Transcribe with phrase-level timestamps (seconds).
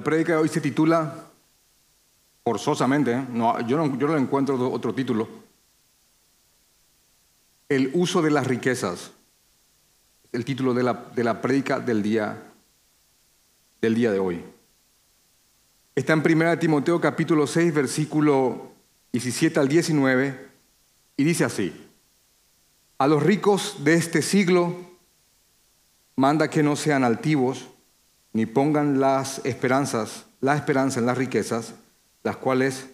[0.00, 1.14] La prédica de hoy se titula,
[2.42, 3.26] forzosamente, ¿eh?
[3.34, 5.28] no, yo, no, yo no encuentro otro título,
[7.68, 9.10] El uso de las riquezas,
[10.32, 12.50] el título de la, de la prédica del día,
[13.82, 14.42] del día de hoy.
[15.94, 18.72] Está en 1 Timoteo capítulo 6, versículo
[19.12, 20.48] 17 al 19,
[21.18, 21.90] y dice así,
[22.96, 24.78] a los ricos de este siglo
[26.16, 27.68] manda que no sean altivos,
[28.32, 31.74] ni pongan las esperanzas, la esperanza en las riquezas,
[32.22, 32.86] las cuales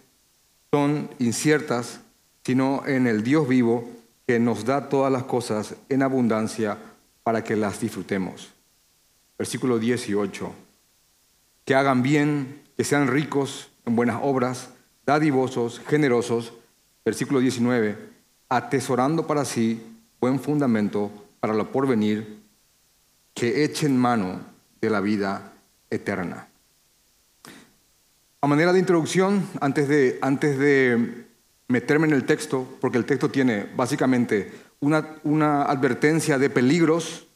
[0.70, 2.00] son inciertas,
[2.44, 3.88] sino en el Dios vivo
[4.26, 6.78] que nos da todas las cosas en abundancia
[7.22, 8.52] para que las disfrutemos.
[9.38, 10.52] Versículo 18.
[11.64, 14.70] Que hagan bien, que sean ricos en buenas obras,
[15.04, 16.52] dadivosos, generosos.
[17.04, 17.98] Versículo 19.
[18.48, 19.82] Atesorando para sí
[20.20, 22.42] buen fundamento para lo porvenir,
[23.34, 25.52] que echen mano de la vida
[25.90, 26.48] eterna.
[28.40, 31.26] A manera de introducción, antes de, antes de
[31.68, 37.26] meterme en el texto, porque el texto tiene básicamente una, una advertencia de peligros,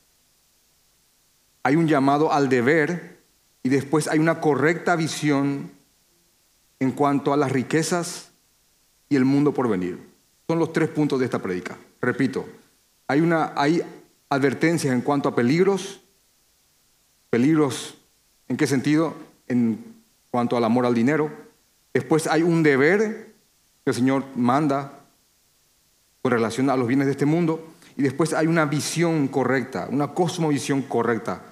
[1.63, 3.19] hay un llamado al deber
[3.63, 5.71] y después hay una correcta visión
[6.79, 8.31] en cuanto a las riquezas
[9.09, 9.99] y el mundo por venir.
[10.49, 11.77] Son los tres puntos de esta predica.
[12.01, 12.47] Repito,
[13.07, 13.83] hay, una, hay
[14.31, 16.00] advertencias en cuanto a peligros,
[17.31, 17.95] peligros
[18.50, 19.14] ¿En qué sentido?
[19.47, 19.95] En
[20.33, 21.31] cuanto al amor al dinero.
[21.95, 23.33] Después hay un deber
[23.84, 25.05] que el Señor manda
[26.20, 27.64] con relación a los bienes de este mundo.
[27.97, 31.45] Y después hay una visión correcta, una cosmovisión correcta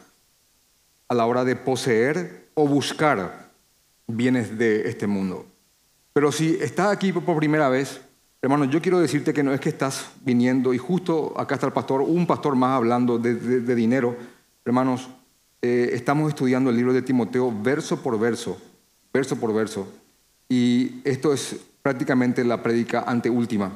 [1.07, 3.51] a la hora de poseer o buscar
[4.09, 5.47] bienes de este mundo.
[6.13, 8.01] Pero si estás aquí por primera vez,
[8.43, 11.73] hermano, yo quiero decirte que no es que estás viniendo y justo acá está el
[11.73, 14.17] pastor, un pastor más hablando de, de dinero.
[14.65, 15.09] Hermanos,
[15.61, 18.61] eh, estamos estudiando el libro de Timoteo verso por verso,
[19.13, 19.89] verso por verso,
[20.49, 23.73] y esto es prácticamente la prédica anteúltima.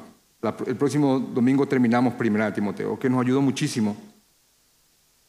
[0.65, 3.97] el próximo domingo terminamos Primera de Timoteo, que nos ayudó muchísimo,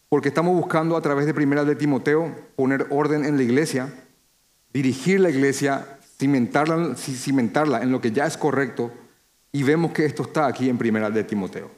[0.09, 3.93] porque estamos buscando a través de Primera de Timoteo poner orden en la iglesia,
[4.72, 8.93] dirigir la iglesia, cimentarla, cimentarla en lo que ya es correcto,
[9.50, 11.70] y vemos que esto está aquí en Primera de Timoteo.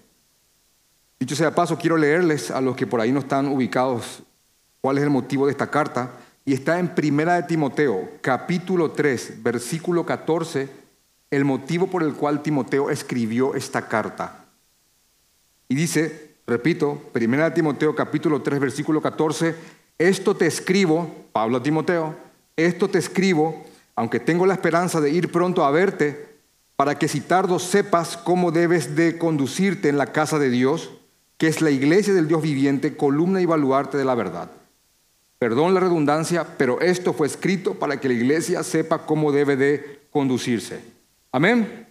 [1.18, 4.22] Dicho sea paso, quiero leerles a los que por ahí no están ubicados
[4.86, 6.12] cuál es el motivo de esta carta.
[6.44, 10.68] Y está en Primera de Timoteo, capítulo 3, versículo 14,
[11.32, 14.44] el motivo por el cual Timoteo escribió esta carta.
[15.68, 19.56] Y dice, repito, Primera de Timoteo, capítulo 3, versículo 14,
[19.98, 22.14] esto te escribo, Pablo a Timoteo,
[22.54, 23.64] esto te escribo,
[23.96, 26.28] aunque tengo la esperanza de ir pronto a verte,
[26.76, 30.92] para que si tardo sepas cómo debes de conducirte en la casa de Dios,
[31.38, 34.48] que es la iglesia del Dios viviente, columna y baluarte de la verdad.
[35.38, 40.00] Perdón la redundancia, pero esto fue escrito para que la iglesia sepa cómo debe de
[40.10, 40.80] conducirse.
[41.30, 41.86] Amén.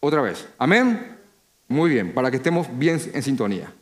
[0.00, 0.48] Otra vez.
[0.58, 1.16] Amén.
[1.68, 3.72] Muy bien, para que estemos bien en sintonía.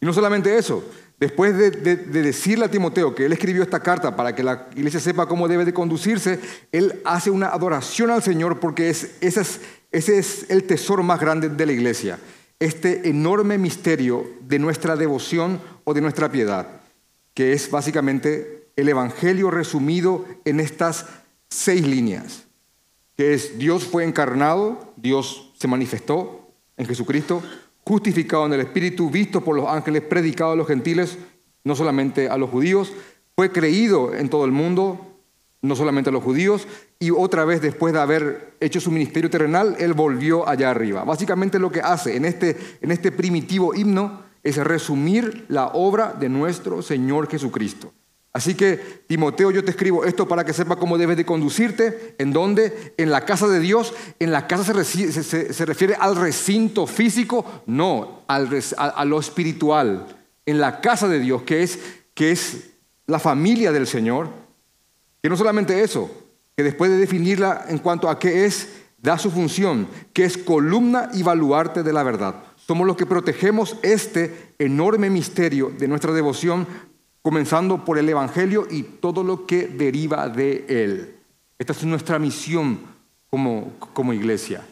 [0.00, 0.84] Y no solamente eso,
[1.18, 5.26] después de, decirle a Timoteo que él escribió esta carta para que la iglesia sepa
[5.26, 6.38] cómo debe de conducirse,
[6.70, 9.60] él hace una adoración al Señor porque es, ese, es,
[9.90, 12.18] ese es el tesoro más grande de la iglesia,
[12.58, 16.81] este enorme misterio de nuestra devoción o de nuestra piedad
[17.34, 21.06] que es básicamente el Evangelio resumido en estas
[21.48, 22.44] seis líneas,
[23.16, 27.42] que es Dios fue encarnado, Dios se manifestó en Jesucristo,
[27.84, 31.18] justificado en el Espíritu, visto por los ángeles, predicado a los gentiles,
[31.64, 32.92] no solamente a los judíos,
[33.36, 35.18] fue creído en todo el mundo,
[35.62, 36.66] no solamente a los judíos,
[36.98, 41.04] y otra vez después de haber hecho su ministerio terrenal, él volvió allá arriba.
[41.04, 46.28] Básicamente lo que hace en este, en este primitivo himno es resumir la obra de
[46.28, 47.92] nuestro Señor Jesucristo.
[48.32, 48.76] Así que,
[49.06, 53.10] Timoteo, yo te escribo esto para que sepa cómo debes de conducirte, en dónde, en
[53.10, 53.92] la casa de Dios.
[54.18, 58.48] En la casa se, refiere al recinto físico, no, al,
[58.78, 60.06] a, lo espiritual.
[60.46, 61.78] En la casa de Dios, que es,
[62.14, 62.70] que es
[63.06, 64.30] la familia del Señor.
[65.22, 66.10] Que no solamente eso,
[66.56, 71.10] que después de definirla en cuanto a qué es, da su función, que es columna
[71.12, 72.42] y baluarte de la verdad.
[72.72, 76.66] Somos los que protegemos este enorme misterio de nuestra devoción,
[77.20, 81.16] comenzando por el Evangelio y todo lo que deriva de él.
[81.58, 82.80] Esta es nuestra misión
[83.28, 84.66] como, como iglesia.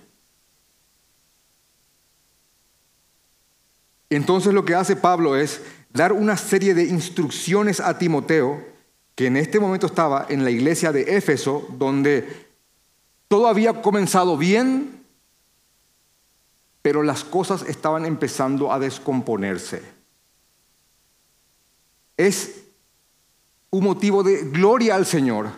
[4.09, 5.61] Entonces lo que hace Pablo es
[5.93, 8.65] dar una serie de instrucciones a Timoteo,
[9.15, 12.47] que en este momento estaba en la iglesia de Éfeso, donde
[13.29, 15.00] todo había comenzado bien,
[16.83, 19.83] pero las cosas estaban empezando a descomponerse.
[22.17, 22.65] Es
[23.71, 25.49] un motivo de gloria al Señor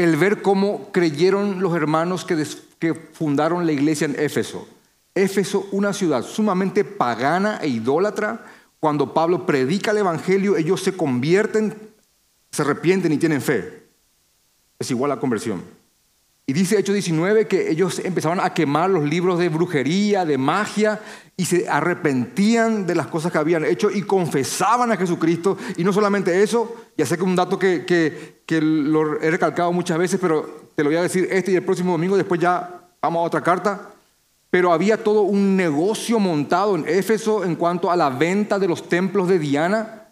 [0.00, 4.66] el ver cómo creyeron los hermanos que, fundaron la iglesia en Éfeso.
[5.14, 8.46] Éfeso, una ciudad sumamente pagana e idólatra,
[8.78, 11.76] cuando Pablo predica el Evangelio, ellos se convierten,
[12.50, 13.88] se arrepienten y tienen fe.
[14.78, 15.62] Es igual a conversión.
[16.50, 20.98] Y dice Hechos 19 que ellos empezaban a quemar los libros de brujería, de magia,
[21.36, 25.56] y se arrepentían de las cosas que habían hecho y confesaban a Jesucristo.
[25.76, 29.72] Y no solamente eso, ya sé que un dato que, que, que lo he recalcado
[29.72, 32.80] muchas veces, pero te lo voy a decir este y el próximo domingo, después ya
[33.00, 33.92] vamos a otra carta.
[34.50, 38.88] Pero había todo un negocio montado en Éfeso en cuanto a la venta de los
[38.88, 40.08] templos de Diana,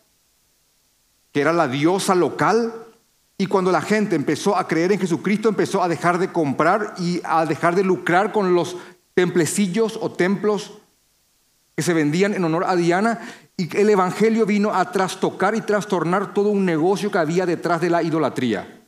[1.32, 2.72] que era la diosa local
[3.40, 7.20] y cuando la gente empezó a creer en Jesucristo, empezó a dejar de comprar y
[7.22, 8.76] a dejar de lucrar con los
[9.14, 10.72] templecillos o templos
[11.76, 13.20] que se vendían en honor a Diana.
[13.56, 17.90] Y el Evangelio vino a trastocar y trastornar todo un negocio que había detrás de
[17.90, 18.82] la idolatría.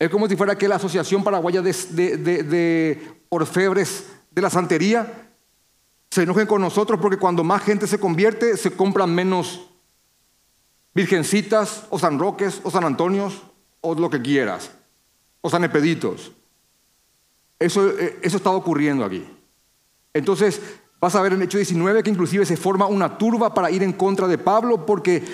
[0.00, 5.30] Es como si fuera que la Asociación Paraguaya de, Orfebres de la Santería
[6.10, 9.67] se enojen con nosotros porque cuando más gente se convierte, se compran menos
[10.94, 13.42] virgencitas o San Roques o San Antonios
[13.80, 14.72] o lo que quieras,
[15.40, 16.32] o San Epeditos.
[17.58, 19.26] Eso, eh, eso ocurriendo aquí.
[20.12, 20.60] Entonces,
[21.00, 23.82] vas a ver en el hecho 19 que inclusive se forma una turba para ir
[23.82, 25.24] en contra de Pablo porque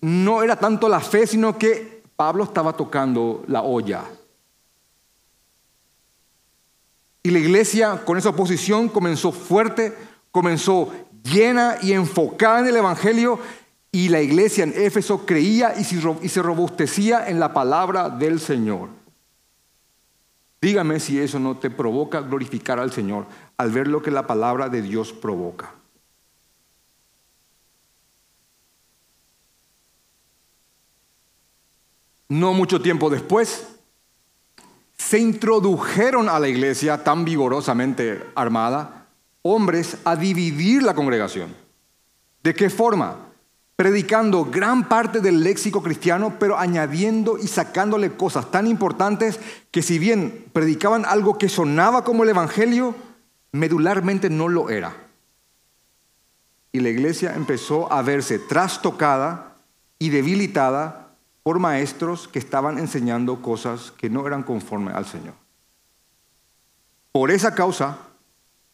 [0.00, 4.04] no era tanto la fe, sino que Pablo estaba tocando la olla.
[7.22, 9.96] Y la iglesia con esa oposición comenzó fuerte,
[10.30, 10.92] comenzó
[11.24, 13.40] llena y enfocada en el Evangelio
[13.92, 18.88] y la iglesia en Éfeso creía y se robustecía en la palabra del Señor.
[20.60, 24.68] Dígame si eso no te provoca glorificar al Señor al ver lo que la palabra
[24.68, 25.72] de Dios provoca.
[32.28, 33.68] No mucho tiempo después,
[34.96, 39.06] se introdujeron a la iglesia tan vigorosamente armada
[39.42, 41.54] hombres a dividir la congregación.
[42.42, 43.25] ¿De qué forma?
[43.76, 49.38] Predicando gran parte del léxico cristiano, pero añadiendo y sacándole cosas tan importantes
[49.70, 52.94] que si bien predicaban algo que sonaba como el Evangelio,
[53.52, 54.96] medularmente no lo era.
[56.72, 59.56] Y la iglesia empezó a verse trastocada
[59.98, 65.34] y debilitada por maestros que estaban enseñando cosas que no eran conforme al Señor.
[67.12, 67.98] Por esa causa,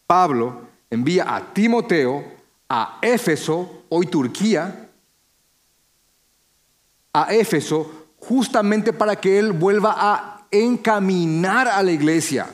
[0.06, 2.24] Pablo envía a Timoteo
[2.68, 4.88] a Éfeso, hoy Turquía,
[7.12, 12.46] a Éfeso justamente para que él vuelva a encaminar a la iglesia,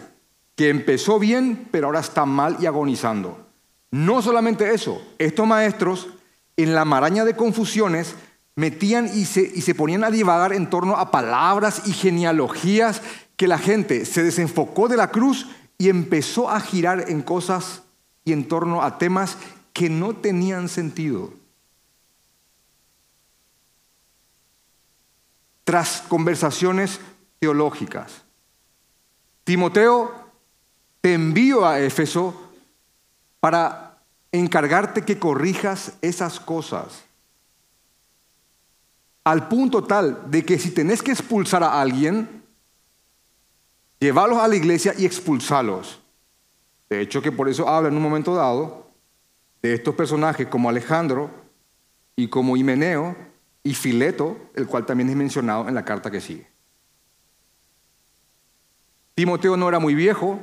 [0.56, 3.46] que empezó bien, pero ahora está mal y agonizando.
[3.90, 6.08] No solamente eso, estos maestros
[6.56, 8.14] en la maraña de confusiones
[8.56, 13.02] metían y se, y se ponían a divagar en torno a palabras y genealogías
[13.36, 15.46] que la gente se desenfocó de la cruz
[15.78, 17.82] y empezó a girar en cosas
[18.24, 19.36] y en torno a temas
[19.72, 21.32] que no tenían sentido.
[25.68, 26.98] Tras conversaciones
[27.38, 28.22] teológicas.
[29.44, 30.10] Timoteo,
[31.02, 32.34] te envío a Éfeso
[33.38, 33.98] para
[34.32, 37.04] encargarte que corrijas esas cosas.
[39.24, 42.42] Al punto tal de que si tenés que expulsar a alguien,
[44.00, 46.00] llevarlos a la iglesia y expulsarlos.
[46.88, 48.90] De hecho, que por eso habla en un momento dado
[49.60, 51.30] de estos personajes como Alejandro
[52.16, 53.27] y como Himeneo,
[53.62, 56.46] y Fileto, el cual también es mencionado en la carta que sigue.
[59.14, 60.38] Timoteo no era muy viejo,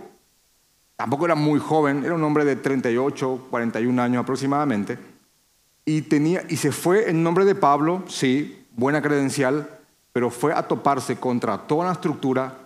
[0.95, 4.97] tampoco era muy joven, era un hombre de 38, 41 años aproximadamente,
[5.85, 9.79] y, tenía, y se fue en nombre de Pablo, sí, buena credencial,
[10.11, 12.57] pero fue a toparse contra toda la estructura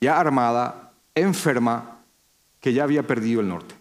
[0.00, 2.00] ya armada, enferma,
[2.60, 3.74] que ya había perdido el norte.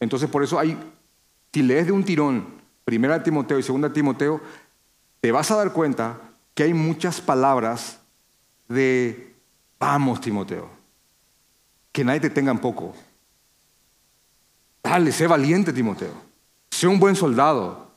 [0.00, 0.76] Entonces por eso hay,
[1.52, 2.57] si de un tirón
[2.88, 4.40] Primera Timoteo y Segunda Timoteo,
[5.20, 6.18] te vas a dar cuenta
[6.54, 8.00] que hay muchas palabras
[8.66, 9.36] de
[9.78, 10.70] vamos Timoteo,
[11.92, 12.94] que nadie te tenga en poco.
[14.82, 16.14] Dale, sé valiente Timoteo,
[16.70, 17.90] sé un buen soldado.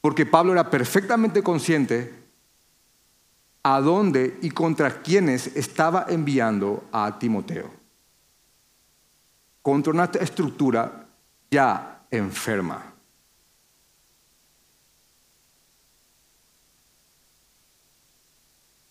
[0.00, 2.14] Porque Pablo era perfectamente consciente
[3.64, 7.68] a dónde y contra quiénes estaba enviando a Timoteo.
[9.60, 11.08] Contra una estructura
[11.50, 12.89] ya enferma.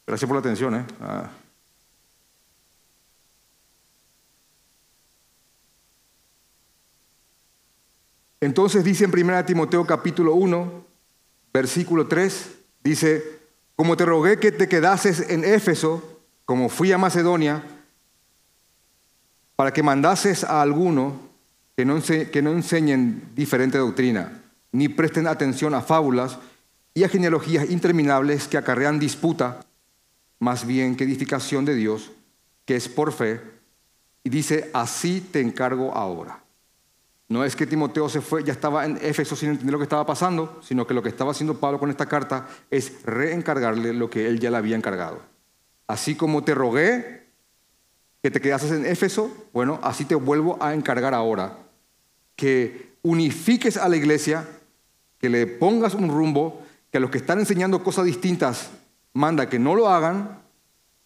[0.10, 0.74] Gracias por la atención.
[0.74, 0.86] ¿eh?
[1.02, 1.30] Ah.
[8.42, 10.84] Entonces dice en 1 Timoteo capítulo 1,
[11.54, 12.50] versículo 3,
[12.84, 13.24] dice,
[13.76, 17.64] como te rogué que te quedases en Éfeso, como fui a Macedonia,
[19.56, 21.20] para que mandases a alguno
[21.78, 26.40] que no, que no enseñen diferente doctrina, ni presten atención a fábulas
[26.96, 29.60] y a genealogías interminables que acarrean disputa,
[30.40, 32.12] más bien que edificación de Dios,
[32.66, 33.42] que es por fe.
[34.24, 36.44] Y dice, así te encargo ahora.
[37.28, 40.06] No es que Timoteo se fue, ya estaba en Éfeso sin entender lo que estaba
[40.06, 44.28] pasando, sino que lo que estaba haciendo Pablo con esta carta es reencargarle lo que
[44.28, 45.22] él ya le había encargado.
[45.88, 47.28] Así como te rogué
[48.24, 51.60] que te quedases en Éfeso, bueno, así te vuelvo a encargar ahora.
[52.36, 54.48] Que unifiques a la iglesia,
[55.20, 58.72] que le pongas un rumbo, que a los que están enseñando cosas distintas
[59.14, 60.42] manda que no lo hagan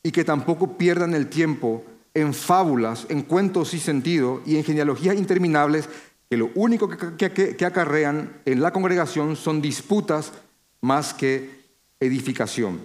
[0.03, 1.83] y que tampoco pierdan el tiempo
[2.13, 5.89] en fábulas, en cuentos sin sentido y en genealogías interminables
[6.29, 10.33] que lo único que, acarrean en la congregación son disputas
[10.81, 11.63] más que
[11.99, 12.81] edificación.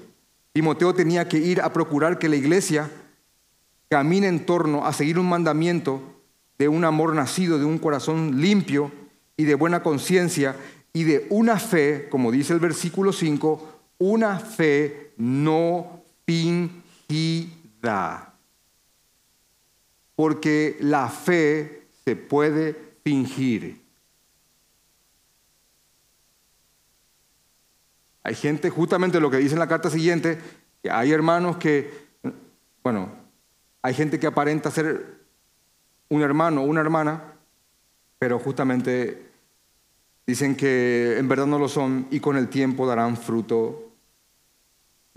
[0.52, 2.90] Timoteo tenía que ir a procurar que la iglesia
[3.88, 6.00] camine en torno a seguir un mandamiento
[6.58, 8.90] de un amor nacido de un corazón limpio
[9.36, 10.56] y de buena conciencia
[10.92, 16.74] y de una fe, como dice el versículo 5, una fe no fingida.
[20.14, 23.80] Porque la fe se puede fingir.
[28.22, 30.38] Hay gente, justamente lo que dice en la carta siguiente,
[30.82, 32.08] que hay hermanos que,
[32.82, 33.10] bueno,
[33.80, 35.18] hay gente que aparenta ser
[36.10, 37.22] un hermano o una hermana,
[38.18, 39.28] pero justamente
[40.26, 43.87] dicen que en verdad no lo son y con el tiempo darán fruto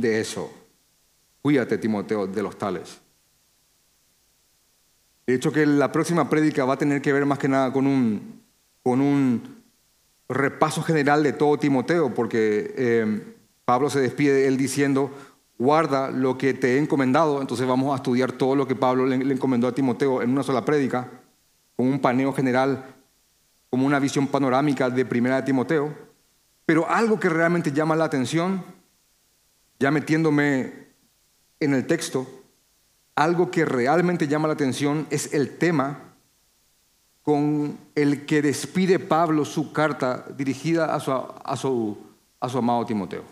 [0.01, 0.51] de eso.
[1.41, 2.99] Cuídate, Timoteo, de los tales.
[5.25, 7.87] De hecho, que la próxima prédica va a tener que ver más que nada con
[7.87, 8.41] un,
[8.83, 9.63] con un
[10.27, 15.11] repaso general de todo Timoteo, porque eh, Pablo se despide él diciendo,
[15.57, 19.15] guarda lo que te he encomendado, entonces vamos a estudiar todo lo que Pablo le,
[19.15, 21.07] encomendó a Timoteo en una sola prédica,
[21.75, 22.83] con un paneo general,
[23.69, 25.93] como una visión panorámica de primera de Timoteo.
[26.65, 28.63] Pero algo que realmente llama la atención,
[29.81, 30.71] ya metiéndome
[31.59, 32.27] en el texto,
[33.15, 36.13] algo que realmente llama la atención es el tema
[37.23, 40.99] con el que despide Pablo su carta dirigida a
[41.57, 41.97] su,
[42.39, 43.23] amado Timoteo.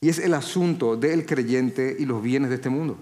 [0.00, 2.96] Y es el asunto del creyente y los bienes de este mundo.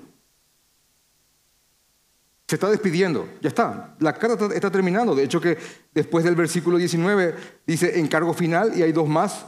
[2.48, 3.94] Se está despidiendo, ya está.
[3.98, 5.14] La carta está terminando.
[5.14, 5.58] De hecho que
[5.92, 7.34] después del versículo 19
[7.66, 9.44] dice encargo final y hay dos más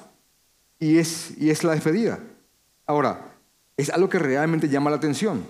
[0.78, 2.18] y es, y es la despedida.
[2.86, 3.34] Ahora,
[3.76, 5.44] es algo que realmente llama la atención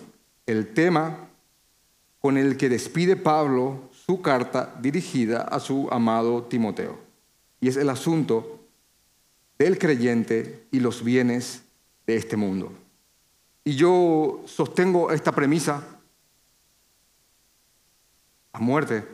[0.47, 1.29] el tema
[2.21, 6.99] con el que despide Pablo su carta dirigida a su amado Timoteo.
[7.61, 8.61] Y es el asunto
[9.59, 11.63] del creyente y los bienes
[12.07, 12.73] de este mundo.
[13.65, 15.83] Y yo sostengo esta premisa
[18.53, 19.05] a muerte.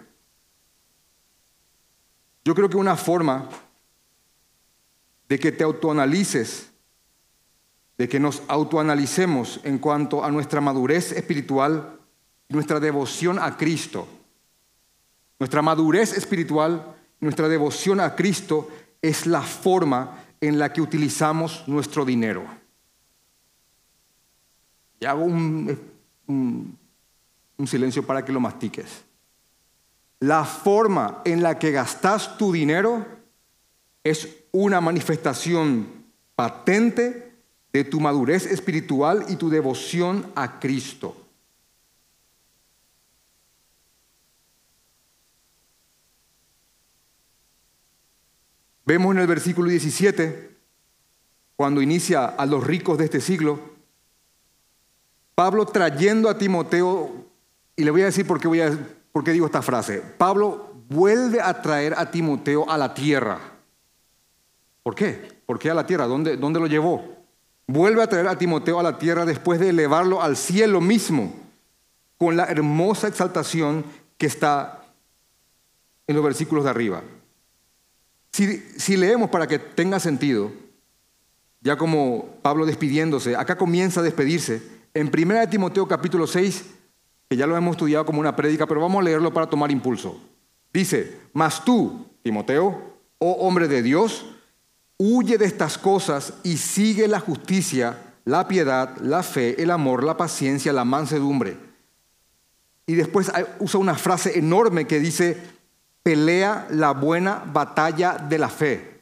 [2.45, 3.49] Yo creo que una forma
[5.29, 6.70] de que te autoanalices
[8.01, 11.99] de que nos autoanalicemos en cuanto a nuestra madurez espiritual
[12.49, 14.09] nuestra devoción a Cristo.
[15.39, 18.71] Nuestra madurez espiritual, nuestra devoción a Cristo
[19.03, 22.47] es la forma en la que utilizamos nuestro dinero.
[24.99, 25.79] Y hago un,
[26.27, 29.05] un silencio para que lo mastiques.
[30.21, 33.05] La forma en la que gastas tu dinero
[34.03, 35.87] es una manifestación
[36.35, 37.30] patente
[37.73, 41.17] de tu madurez espiritual y tu devoción a Cristo.
[48.85, 50.51] Vemos en el versículo 17,
[51.55, 53.61] cuando inicia a los ricos de este siglo,
[55.37, 57.27] Pablo trayendo a Timoteo,
[57.77, 58.77] y le voy a decir por qué, voy a,
[59.13, 63.39] por qué digo esta frase, Pablo vuelve a traer a Timoteo a la tierra.
[64.83, 65.41] ¿Por qué?
[65.47, 66.07] ¿Por qué a la tierra?
[66.07, 67.20] ¿Dónde, dónde lo llevó?
[67.73, 71.33] Vuelve a traer a Timoteo a la tierra después de elevarlo al cielo mismo,
[72.19, 73.85] con la hermosa exaltación
[74.19, 74.83] que está
[76.09, 77.05] en los versículos de arriba.
[78.33, 80.51] Si, leemos para que tenga sentido,
[81.61, 84.61] ya como Pablo despidiéndose, acá comienza a despedirse,
[84.93, 86.65] en 1 Timoteo capítulo 6,
[87.29, 90.21] que ya lo hemos estudiado como una prédica, pero vamos a leerlo para tomar impulso.
[90.73, 94.27] Dice, mas tú, Timoteo, oh hombre de Dios,
[95.03, 100.19] Huye de estas cosas y sigue la justicia, la piedad, la fe, el amor, la
[100.19, 101.57] paciencia, la mansedumbre.
[102.85, 105.41] Y después usa una frase enorme que dice,
[106.03, 109.01] pelea la buena batalla de la fe.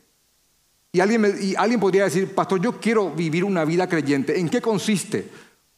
[0.93, 4.39] Y alguien, y alguien podría decir, pastor, yo quiero vivir una vida creyente.
[4.39, 5.29] ¿En qué consiste?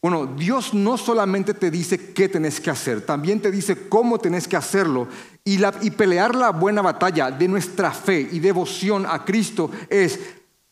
[0.01, 4.47] Bueno, Dios no solamente te dice qué tenés que hacer, también te dice cómo tenés
[4.47, 5.07] que hacerlo.
[5.43, 5.59] Y,
[5.91, 10.19] pelear la buena batalla de nuestra fe y devoción a Cristo es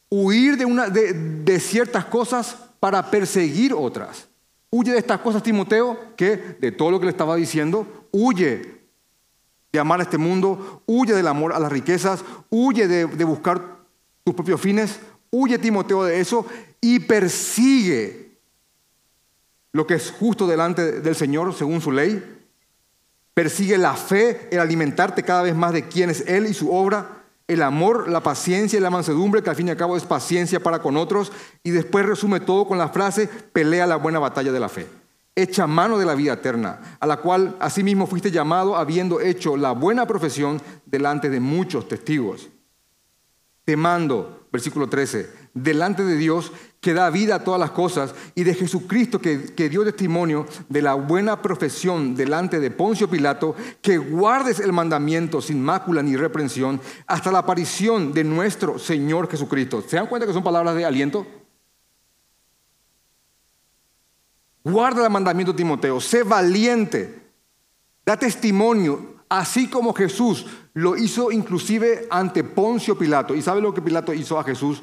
[0.10, 4.28] huir de ciertas cosas para perseguir otras.
[4.72, 8.80] Huye de estas cosas, Timoteo, que de todo lo que le estaba diciendo, huye
[9.72, 13.78] de amar a este mundo, huye del amor a las riquezas, huye de, de buscar
[14.24, 15.00] tus propios fines,
[15.32, 16.46] huye Timoteo de eso
[16.82, 18.29] y persigue
[19.72, 22.24] lo que es justo delante del Señor según su ley.
[23.34, 27.20] Persigue la fe, el alimentarte cada vez más de quién es Él y su obra,
[27.48, 30.60] el amor, la paciencia y la mansedumbre, que al fin y al cabo es paciencia
[30.60, 31.32] para con otros,
[31.64, 34.88] y después resume todo con la frase, pelea la buena batalla de la fe.
[35.36, 39.72] Echa mano de la vida eterna, a la cual asimismo fuiste llamado habiendo hecho la
[39.72, 42.50] buena profesión delante de muchos testigos.
[43.66, 48.44] Te mando, versículo 13, delante de Dios que da vida a todas las cosas y
[48.44, 53.98] de Jesucristo que, que dio testimonio de la buena profesión delante de Poncio Pilato, que
[53.98, 59.84] guardes el mandamiento sin mácula ni reprensión hasta la aparición de nuestro Señor Jesucristo.
[59.86, 61.28] ¿Se dan cuenta que son palabras de aliento?
[64.64, 67.32] Guarda el mandamiento, Timoteo, sé valiente,
[68.06, 73.36] da testimonio, así como Jesús lo hizo inclusive ante Poncio Pilato.
[73.36, 74.82] ¿Y sabe lo que Pilato hizo a Jesús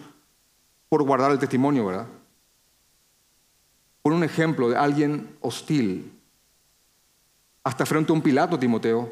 [0.88, 2.06] por guardar el testimonio, verdad?
[4.02, 6.12] Por un ejemplo de alguien hostil,
[7.64, 9.10] hasta frente a un Pilato, Timoteo.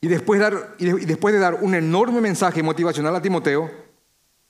[0.00, 3.70] Y después, dar, y de- y después de dar un enorme mensaje motivacional a Timoteo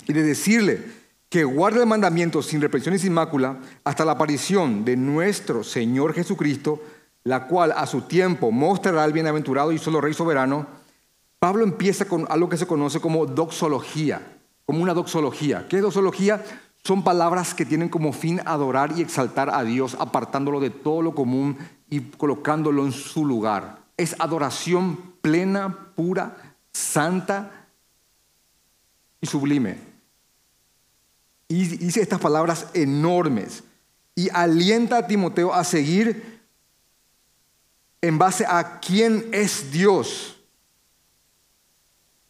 [0.06, 0.82] y de decirle
[1.28, 6.14] que guarde el mandamiento sin reprensión y sin mácula hasta la aparición de nuestro Señor
[6.14, 6.83] Jesucristo,
[7.24, 10.66] la cual a su tiempo mostrará al bienaventurado y solo Rey soberano,
[11.42, 15.66] Pablo empieza con algo que se conoce como doxología, como una doxología.
[15.66, 16.40] ¿Qué es doxología?
[16.85, 21.16] Son palabras que tienen como fin adorar y exaltar a Dios, apartándolo de todo lo
[21.16, 21.59] común
[21.90, 23.78] y colocándolo en su lugar.
[23.96, 27.66] Es adoración plena, pura, santa
[29.20, 29.78] y sublime.
[31.48, 33.64] Y dice estas palabras enormes
[34.14, 36.40] y alienta a Timoteo a seguir
[38.00, 40.38] en base a quién es Dios.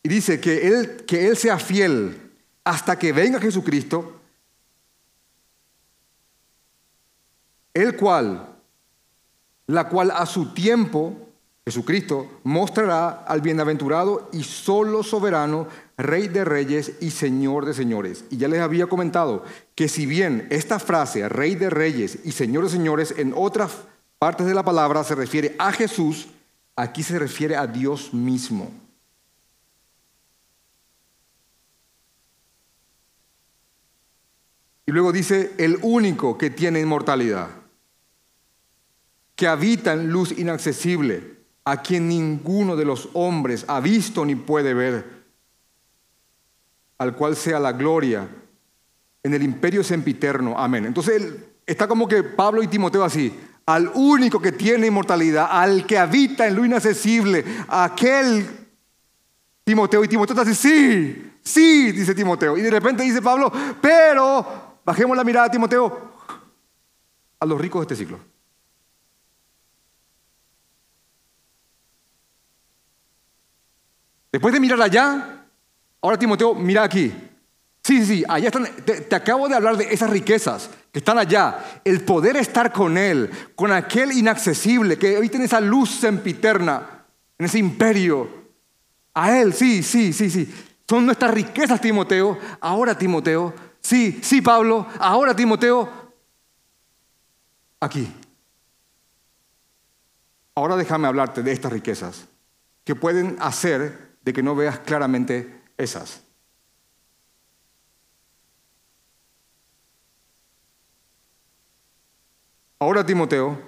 [0.03, 2.33] Y dice que él, que él sea fiel
[2.65, 4.21] hasta que venga Jesucristo,
[7.75, 8.49] el cual,
[9.67, 11.17] la cual a su tiempo,
[11.65, 18.25] Jesucristo, mostrará al bienaventurado y solo soberano, Rey de reyes y Señor de señores.
[18.29, 19.45] Y ya les había comentado
[19.77, 23.73] que si bien esta frase, Rey de reyes y Señor de señores, en otras
[24.19, 26.29] partes de la palabra se refiere a Jesús,
[26.75, 28.82] aquí se refiere a Dios mismo.
[34.87, 37.49] Y luego dice, el único que tiene inmortalidad,
[39.37, 44.75] que habita en luz inaccesible, a quien ninguno de los hombres ha visto ni puede
[44.75, 45.23] ver,
[46.99, 48.29] al cual sea la gloria
[49.23, 50.59] en el imperio sempiterno.
[50.59, 50.87] Amén.
[50.87, 51.35] Entonces
[51.67, 53.33] está como que Pablo y Timoteo así,
[53.67, 58.47] al único que tiene inmortalidad, al que habita en lo inaccesible, aquel
[59.65, 60.03] Timoteo.
[60.05, 62.59] Y Timoteo está así, sí, sí, dice Timoteo.
[62.59, 66.13] Y de repente dice Pablo, pero bajemos la mirada, Timoteo,
[67.39, 68.19] a los ricos de este siglo.
[74.31, 75.45] Después de mirar allá,
[76.01, 77.13] ahora Timoteo, mira aquí.
[77.85, 78.65] Sí, sí, allá están.
[78.85, 81.81] Te, te, acabo de hablar de esas riquezas que están allá.
[81.85, 87.05] El poder estar con Él, con aquel inaccesible, que habita en esa luz sempiterna,
[87.39, 88.43] en ese imperio.
[89.15, 90.51] A Él, sí, sí, sí, sí.
[90.89, 92.39] Son nuestras riquezas, Timoteo.
[92.61, 93.53] Ahora, Timoteo.
[93.83, 94.87] Sí, sí, Pablo.
[94.99, 95.89] Ahora, Timoteo.
[97.81, 98.13] Aquí.
[100.55, 102.29] Ahora déjame hablarte de estas riquezas
[102.85, 106.23] que pueden hacer de que no veas claramente esas.
[112.79, 113.59] Ahora, Timoteo,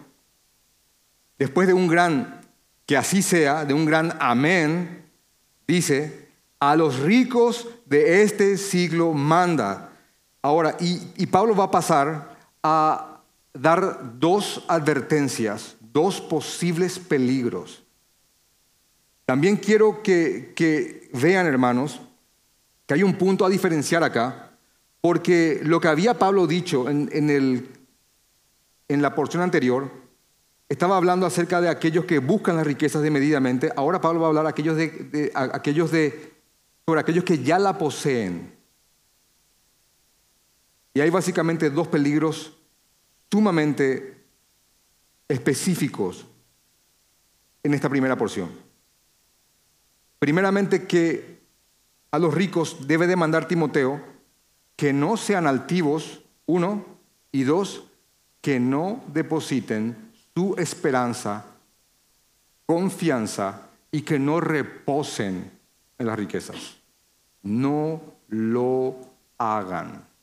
[1.38, 2.40] después de un gran,
[2.84, 5.08] que así sea, de un gran amén,
[5.66, 9.93] dice, a los ricos de este siglo manda.
[10.44, 13.22] Ahora, y, Pablo va a pasar a
[13.54, 17.82] dar dos advertencias, dos posibles peligros.
[19.24, 21.98] También quiero que, vean, hermanos,
[22.84, 24.50] que hay un punto a diferenciar acá,
[25.00, 27.70] porque lo que había Pablo dicho en, en, el,
[28.88, 29.90] en la porción anterior
[30.68, 33.72] estaba hablando acerca de aquellos que buscan las riquezas desmedidamente.
[33.76, 36.34] Ahora Pablo va a hablar aquellos de, aquellos de,
[36.84, 38.52] sobre aquellos que ya la poseen.
[40.94, 42.56] Y hay básicamente dos peligros
[43.30, 44.24] sumamente
[45.26, 46.24] específicos
[47.64, 48.48] en esta primera porción.
[50.20, 51.40] Primeramente que
[52.12, 54.00] a los ricos debe demandar Timoteo
[54.76, 56.84] que no sean altivos, uno,
[57.32, 57.84] y dos,
[58.40, 61.44] que no depositen su esperanza,
[62.66, 65.50] confianza y que no reposen
[65.98, 66.76] en las riquezas.
[67.42, 68.96] No lo
[69.38, 70.13] hagan.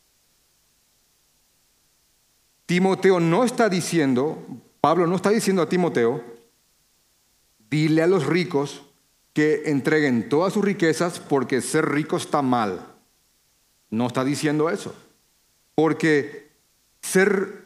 [2.72, 4.48] Timoteo no está diciendo,
[4.80, 6.24] Pablo no está diciendo a Timoteo,
[7.70, 8.84] dile a los ricos
[9.34, 12.88] que entreguen todas sus riquezas porque ser rico está mal.
[13.90, 14.96] No está diciendo eso.
[15.76, 16.50] Porque
[17.02, 17.66] ser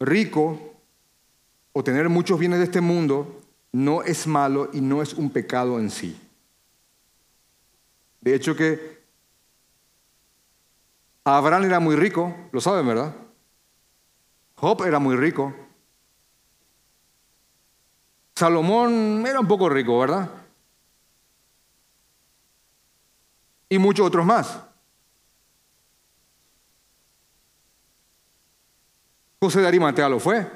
[0.00, 0.58] rico
[1.74, 5.78] o tener muchos bienes de este mundo no es malo y no es un pecado
[5.78, 6.18] en sí.
[8.22, 8.98] De hecho que
[11.22, 13.27] Abraham era muy rico, lo saben, ¿verdad?
[14.60, 15.54] Job era muy rico.
[18.34, 20.28] Salomón era un poco rico, ¿verdad?
[23.68, 24.60] Y muchos otros más.
[29.40, 30.50] José de Arimatea lo fue.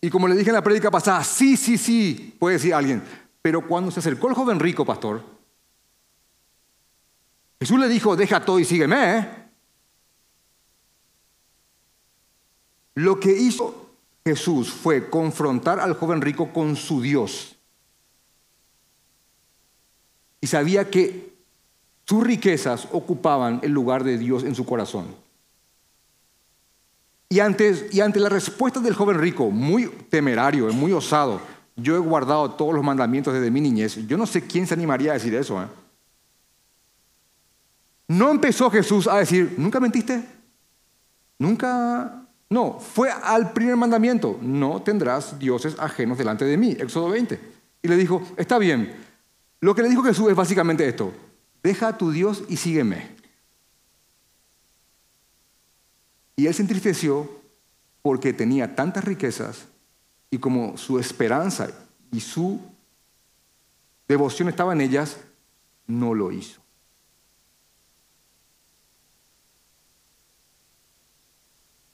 [0.00, 3.02] Y como le dije en la prédica pasada, sí, sí, sí, puede decir alguien.
[3.40, 5.22] Pero cuando se acercó el joven rico, pastor,
[7.58, 9.18] Jesús le dijo, deja todo y sígueme.
[9.18, 9.37] ¿eh?
[12.98, 13.92] Lo que hizo
[14.26, 17.56] Jesús fue confrontar al joven rico con su Dios.
[20.40, 21.32] Y sabía que
[22.04, 25.14] sus riquezas ocupaban el lugar de Dios en su corazón.
[27.28, 31.40] Y, ante la respuesta del joven rico, muy temerario, muy osado,
[31.76, 35.12] yo he guardado todos los mandamientos desde mi niñez, yo no sé quién se animaría
[35.12, 35.62] a decir eso.
[35.62, 35.68] ¿eh?
[38.08, 40.20] No empezó Jesús a decir, ¿nunca mentiste?
[41.38, 47.38] ¿Nunca no, fue al primer mandamiento, no tendrás dioses ajenos delante de mí, Éxodo 20.
[47.82, 48.96] Y le dijo, está bien,
[49.60, 51.12] lo que le dijo Jesús es básicamente esto,
[51.62, 53.16] deja a tu Dios y sígueme.
[56.36, 57.28] Y él se entristeció
[58.00, 59.66] porque tenía tantas riquezas
[60.30, 61.68] y como su esperanza
[62.10, 62.60] y su
[64.06, 65.18] devoción estaba en ellas,
[65.86, 66.60] no lo hizo.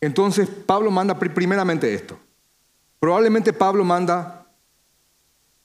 [0.05, 2.19] Entonces Pablo manda primeramente esto.
[3.01, 4.47] Probablemente Pablo manda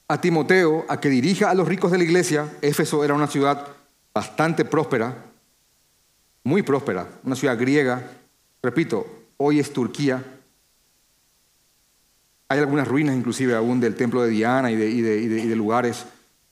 [0.07, 2.49] a Timoteo a que dirija a los ricos de la iglesia.
[2.61, 3.67] Éfeso era una ciudad
[4.13, 5.15] bastante próspera,
[6.43, 8.11] muy próspera, una ciudad griega.
[8.61, 9.05] Repito,
[9.37, 10.23] hoy es Turquía.
[12.49, 16.05] Hay algunas ruinas inclusive aún del templo de Diana y de, y de lugares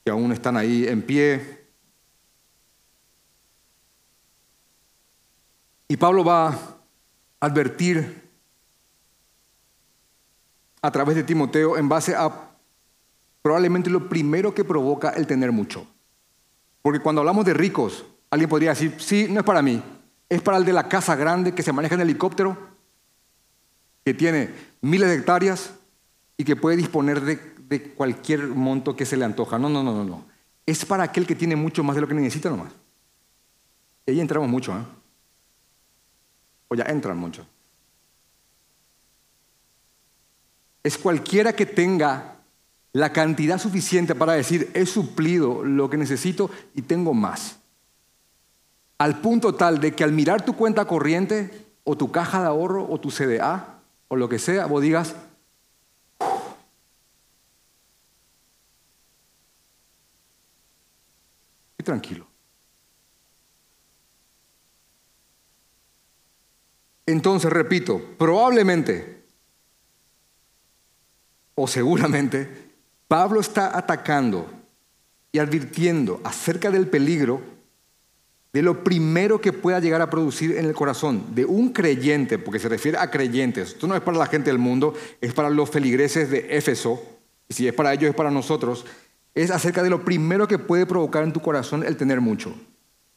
[0.05, 1.65] que aún están ahí en pie.
[5.87, 6.76] Y Pablo va
[7.39, 8.27] advertir
[10.81, 12.51] a través de Timoteo en base a
[13.41, 15.87] probablemente lo primero que provoca el tener mucho.
[16.81, 19.81] Porque cuando hablamos de ricos, alguien podría decir, sí, no es para mí,
[20.29, 22.57] es para el de la casa grande que se maneja en helicóptero,
[24.05, 25.73] que tiene miles de hectáreas
[26.37, 29.59] y que puede disponer de, cualquier monto que se le antoja.
[29.59, 30.25] No, no, no, no, no.
[30.65, 32.71] Es para aquel que tiene mucho más de lo que necesita nomás.
[34.05, 34.83] Y ahí entramos mucho, ¿eh?
[36.67, 37.45] O ya entran mucho.
[40.83, 42.37] Es cualquiera que tenga
[42.93, 47.59] la cantidad suficiente para decir, he suplido lo que necesito y tengo más.
[48.97, 52.87] Al punto tal de que al mirar tu cuenta corriente o tu caja de ahorro
[52.89, 55.15] o tu CDA o lo que sea, vos digas,
[61.77, 62.27] estoy tranquilo.
[67.07, 69.23] Entonces, repito, probablemente
[71.55, 72.47] o seguramente
[73.07, 74.45] Pablo está atacando
[75.31, 77.41] y advirtiendo acerca del peligro
[78.51, 82.59] de lo primero que pueda llegar a producir en el corazón de un creyente, porque
[82.59, 83.69] se refiere a creyentes.
[83.69, 87.01] Esto no es para la gente del mundo, es para los feligreses de Éfeso,
[87.47, 88.85] y si es para ellos es para nosotros,
[89.33, 92.53] es acerca de lo primero que puede provocar en tu corazón el tener mucho.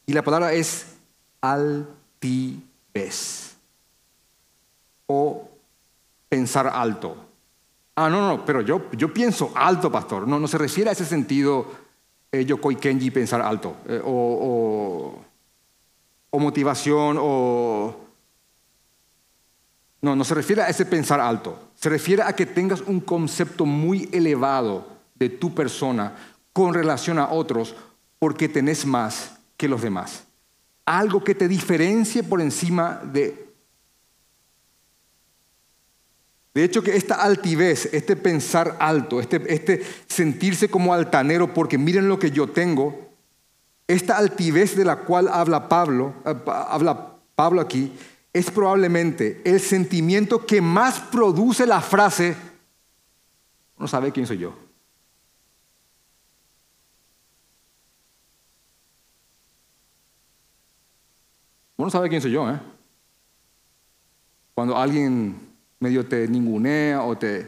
[0.05, 0.85] Y la palabra es
[1.41, 2.61] altivez
[5.11, 5.49] o
[6.29, 7.15] pensar alto.
[7.95, 10.27] Ah, no, no, pero yo, yo pienso alto, pastor.
[10.27, 11.67] No, no se refiere a ese sentido
[12.31, 15.21] eh, yo kenji pensar alto, eh, o,
[16.29, 17.95] o, motivación, o...
[20.01, 21.71] No, no se refiere a ese pensar alto.
[21.75, 26.15] Se refiere a que tengas un concepto muy elevado de tu persona
[26.53, 27.75] con relación a otros
[28.17, 30.23] porque tenés más que los demás.
[30.85, 33.40] Algo que te diferencie por encima de...
[36.53, 42.09] De hecho que esta altivez, este pensar alto, este, este sentirse como altanero porque miren
[42.09, 43.09] lo que yo tengo,
[43.87, 47.93] esta altivez de la cual habla Pablo, eh, habla Pablo aquí,
[48.33, 52.35] es probablemente el sentimiento que más produce la frase,
[53.77, 54.53] no sabe quién soy yo.
[61.77, 62.59] Uno sabe quién soy yo, ¿eh?
[64.53, 65.50] Cuando alguien
[65.81, 67.39] medio te ningunea o te...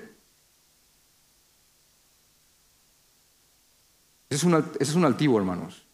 [4.27, 5.85] Ese es un, ese es un altivo, hermanos.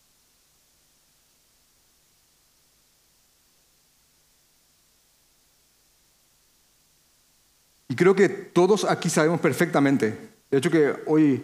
[7.90, 10.18] Y creo que todos aquí sabemos perfectamente,
[10.50, 11.44] de hecho que hoy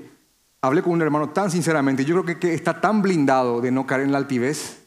[0.62, 3.86] hablé con un hermano tan sinceramente, yo creo que, que está tan blindado de no
[3.86, 4.86] caer en la altivez,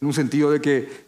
[0.00, 1.06] en un sentido de que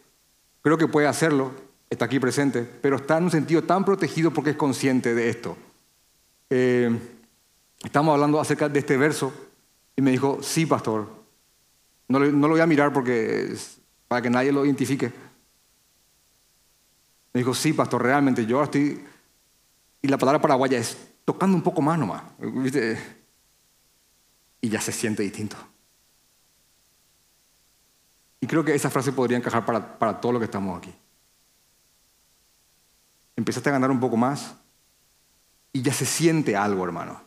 [0.61, 1.51] creo que puede hacerlo,
[1.93, 5.57] está aquí presente, pero está en un sentido tan protegido porque es consciente de esto.
[6.49, 6.97] Eh,
[7.83, 9.33] estamos hablando acerca de este verso
[9.95, 11.07] y me dijo, sí, pastor,
[12.07, 13.55] no, lo voy a mirar porque
[14.07, 15.11] para que nadie lo identifique.
[17.33, 19.03] Me dijo, sí, pastor, realmente yo estoy
[20.01, 22.23] y la palabra paraguaya es tocando un poco más nomás.
[24.61, 25.57] Y ya se siente distinto.
[28.41, 30.93] Y creo que esa frase podría encajar para, para todo lo que estamos aquí.
[33.35, 34.55] Empezaste a ganar un poco más
[35.71, 37.21] y ya se siente algo, hermano.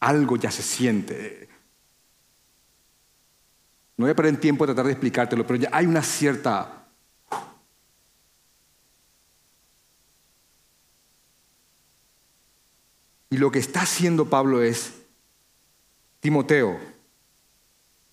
[0.00, 1.48] Algo ya se siente.
[3.96, 6.84] No voy a perder tiempo de tratar de explicártelo, pero ya hay una cierta
[13.34, 14.92] Y lo que está haciendo Pablo es,
[16.20, 16.78] Timoteo,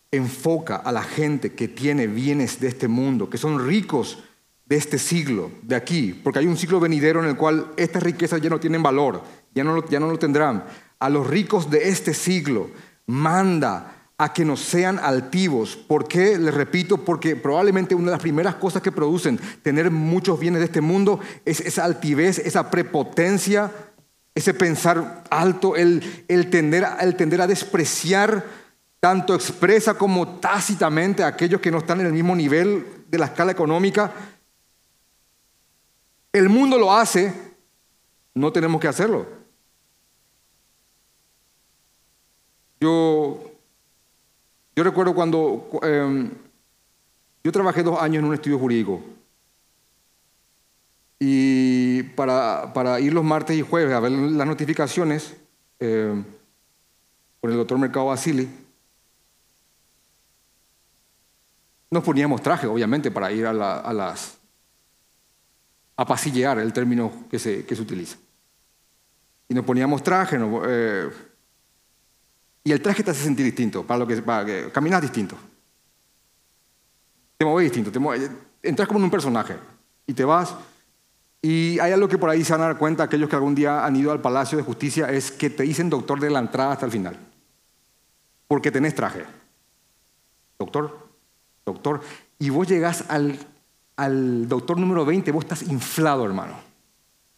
[0.09, 4.23] enfoca a la gente que tiene bienes de este mundo, que son ricos
[4.71, 8.39] de este siglo, de aquí, porque hay un siglo venidero en el cual estas riquezas
[8.39, 9.21] ya no tienen valor,
[9.53, 10.63] ya no, ya no lo tendrán.
[10.97, 12.69] A los ricos de este siglo,
[13.05, 15.75] manda a que no sean altivos.
[15.75, 16.37] ¿Por qué?
[16.37, 20.67] Les repito, porque probablemente una de las primeras cosas que producen tener muchos bienes de
[20.67, 23.71] este mundo es esa altivez, esa prepotencia
[24.33, 28.45] ese pensar alto, el, el, tender, el tender a despreciar
[29.01, 33.25] tanto expresa como tácitamente a aquellos que no están en el mismo nivel de la
[33.25, 34.13] escala económica.
[36.33, 37.33] El mundo lo hace,
[38.33, 39.25] no tenemos que hacerlo.
[42.79, 43.39] Yo,
[44.75, 46.31] yo recuerdo cuando em,
[47.43, 49.01] yo trabajé dos años en un estudio jurídico
[51.19, 55.35] y para, para, ir los martes y jueves a ver las notificaciones
[55.79, 56.23] eh,
[57.39, 58.49] con el doctor Mercado Basili,
[61.91, 63.85] nos poníamos traje, obviamente, para ir a, las...
[63.85, 64.40] a
[66.05, 68.17] pasillear, el término que se, que se utiliza.
[69.47, 70.37] Y nos poníamos traje,
[70.67, 71.09] eh,
[72.63, 75.35] y el traje te hace sentir distinto, para lo que, para que caminas distinto.
[77.37, 78.29] Te mueves distinto, te
[78.67, 79.55] entras como en un personaje
[80.05, 80.55] y te vas
[81.41, 83.83] y hay algo que por ahí se van a dar cuenta, aquellos que algún día
[83.83, 86.85] han ido al Palacio de Justicia, es que te dicen doctor de la entrada hasta
[86.85, 87.17] el final.
[88.47, 89.25] Porque tenés traje.
[90.59, 91.09] Doctor,
[91.65, 92.01] doctor.
[92.37, 93.39] Y vos llegás al,
[94.01, 96.55] al doctor número 20, vos estás inflado, hermano.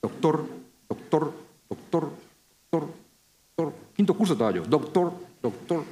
[0.02, 0.48] Doctor,
[0.88, 1.34] doctor,
[1.68, 2.10] doctor,
[2.72, 2.90] doctor,
[3.58, 3.74] doctor.
[3.94, 4.68] Quinto curso todavía yo.
[4.70, 5.84] Doctor, doctor.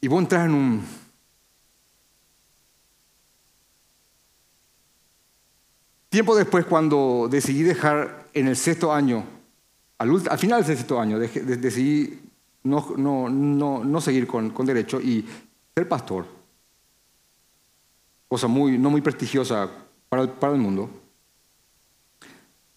[0.00, 0.82] Y vos entras en un
[6.08, 9.24] Tiempo después, cuando decidí dejar en el sexto año,
[9.98, 12.18] al, final del sexto año, decidí
[12.64, 15.24] no, no, no, no seguir con, con, derecho y
[15.72, 16.39] ser pastor.
[18.30, 19.68] Cosa muy, no muy prestigiosa
[20.08, 20.88] para el, para el mundo.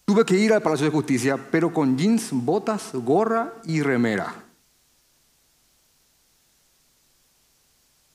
[0.03, 4.43] Tuve que ir al Palacio de Justicia, pero con jeans, botas, gorra y remera.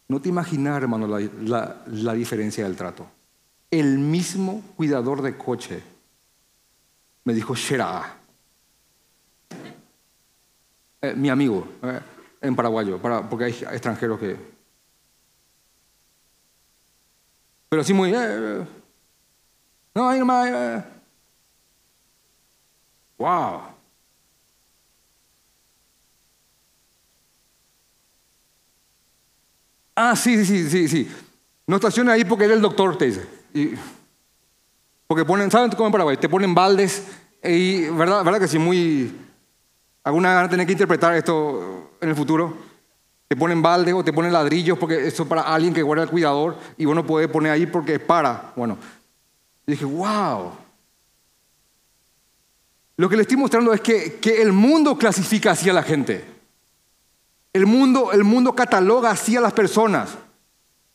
[0.08, 3.06] No te imaginas, hermano, la, la, diferencia del trato
[3.70, 5.82] el mismo cuidador de coche
[7.24, 8.16] me dijo, Shera,
[11.02, 12.00] eh, mi amigo, eh,
[12.40, 14.57] en paraguayo, para, porque hay extranjeros que...
[17.68, 18.12] Pero así muy...
[18.14, 18.66] Eh,
[19.94, 20.84] no, ahí nomás...
[23.18, 23.62] ¡Wow!
[29.94, 31.10] Ah, sí, sí, sí, sí.
[31.66, 33.26] No estaciona ahí porque era el doctor, te dice.
[33.52, 33.72] Y
[35.08, 36.16] Porque ponen, ¿saben cómo en Paraguay?
[36.16, 37.04] Te ponen baldes
[37.42, 38.24] y, ¿verdad?
[38.24, 38.58] ¿Verdad que sí?
[38.58, 39.12] Muy...
[40.04, 42.56] ¿Alguna van a tener que interpretar esto en el futuro?
[43.28, 46.10] Te ponen baldes o te ponen ladrillos porque eso es para alguien que guarda el
[46.10, 48.52] cuidador y uno puede poner ahí porque es para.
[48.56, 48.78] Bueno,
[49.66, 50.52] dije, wow.
[52.96, 56.24] Lo que le estoy mostrando es que, que el mundo clasifica así a la gente.
[57.52, 60.16] El mundo, el mundo cataloga así a las personas.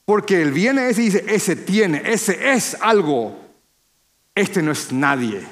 [0.06, 3.39] Porque él viene ese y dice, ese tiene, ese es algo.
[4.36, 5.48] Este no es nadie.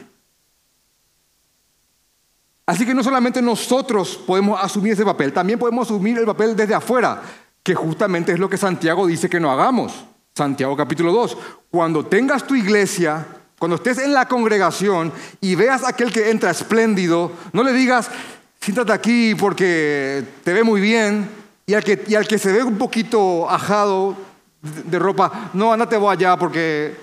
[2.71, 6.73] Así que no solamente nosotros podemos asumir ese papel, también podemos asumir el papel desde
[6.73, 7.21] afuera,
[7.61, 10.05] que justamente es lo que Santiago dice que no hagamos.
[10.33, 11.37] Santiago capítulo 2.
[11.69, 13.27] Cuando tengas tu iglesia,
[13.59, 18.09] cuando estés en la congregación y veas a aquel que entra espléndido, no le digas,
[18.61, 21.29] siéntate aquí porque te ve muy bien,
[21.65, 24.15] y al que, y al que se ve un poquito ajado
[24.61, 26.95] de ropa, no, andate vos allá porque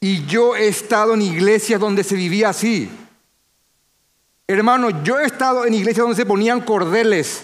[0.00, 2.90] Y yo he estado en iglesias donde se vivía así.
[4.46, 7.42] Hermano, yo he estado en iglesias donde se ponían cordeles.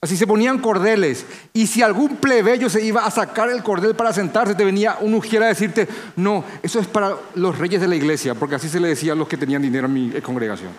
[0.00, 1.26] Así se ponían cordeles.
[1.52, 5.14] Y si algún plebeyo se iba a sacar el cordel para sentarse, te venía un
[5.14, 8.80] ujier a decirte, no, eso es para los reyes de la iglesia, porque así se
[8.80, 10.72] le decía a los que tenían dinero en mi congregación.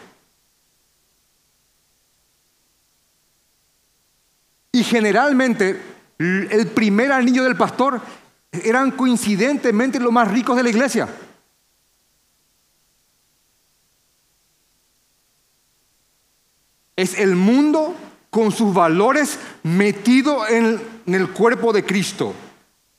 [4.71, 5.81] Y generalmente
[6.19, 7.99] el primer anillo del pastor
[8.51, 11.07] eran coincidentemente los más ricos de la iglesia.
[16.95, 17.95] Es el mundo
[18.29, 22.33] con sus valores metido en, el cuerpo de Cristo,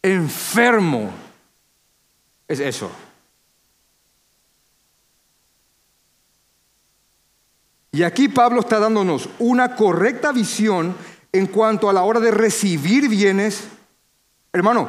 [0.02, 1.10] enfermo.
[2.46, 2.90] Es eso.
[7.90, 10.94] Y aquí Pablo está dándonos una correcta visión
[11.32, 13.64] en cuanto a la hora de recibir bienes.
[14.52, 14.88] Hermano,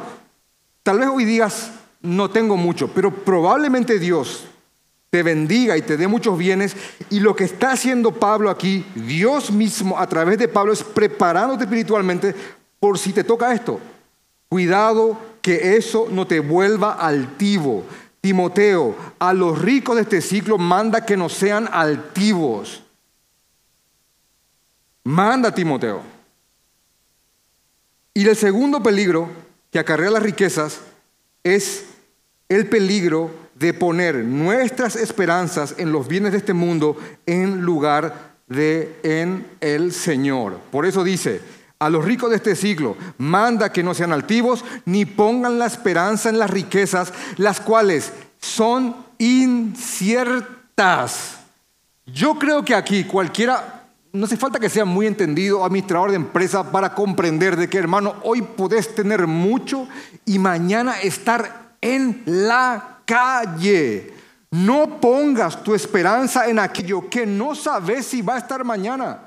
[0.82, 4.46] Tal vez hoy digas, no tengo mucho, pero probablemente Dios
[5.10, 6.74] te bendiga y te dé muchos bienes.
[7.10, 11.64] Y lo que está haciendo Pablo aquí, Dios mismo a través de Pablo, es preparándote
[11.64, 12.34] espiritualmente
[12.78, 13.80] por si te toca esto.
[14.48, 17.84] Cuidado que eso no te vuelva altivo.
[18.20, 22.82] Timoteo, a los ricos de este ciclo manda que no sean altivos.
[25.04, 26.02] Manda Timoteo.
[28.12, 29.28] Y el segundo peligro
[29.70, 30.80] que acarrea las riquezas
[31.44, 31.84] es
[32.48, 38.98] el peligro de poner nuestras esperanzas en los bienes de este mundo en lugar de
[39.02, 40.58] en el Señor.
[40.72, 41.40] Por eso dice,
[41.78, 46.28] a los ricos de este siglo, manda que no sean altivos ni pongan la esperanza
[46.28, 50.46] en las riquezas, las cuales son inciertas.
[52.06, 53.79] Yo creo que aquí cualquiera
[54.12, 58.16] no hace falta que sea muy entendido administrador de empresa para comprender de que, hermano,
[58.24, 59.88] hoy podés tener mucho
[60.24, 64.14] y mañana estar en la calle.
[64.50, 69.20] No pongas tu esperanza en aquello que no sabes si va a estar mañana.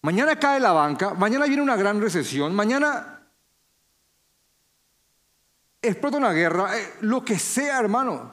[0.00, 3.20] Mañana cae la banca, mañana viene una gran recesión, mañana
[5.82, 8.32] explota una guerra, eh, lo que sea, hermano.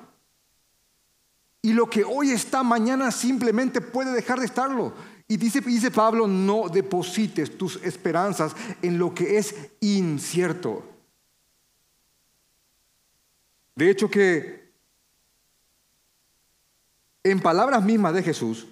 [1.61, 4.93] Y lo que hoy está, mañana simplemente puede dejar de estarlo.
[5.27, 10.83] Y dice, dice Pablo, no deposites tus esperanzas en lo que es incierto.
[13.75, 14.71] De hecho que
[17.23, 18.67] en palabras mismas de Jesús,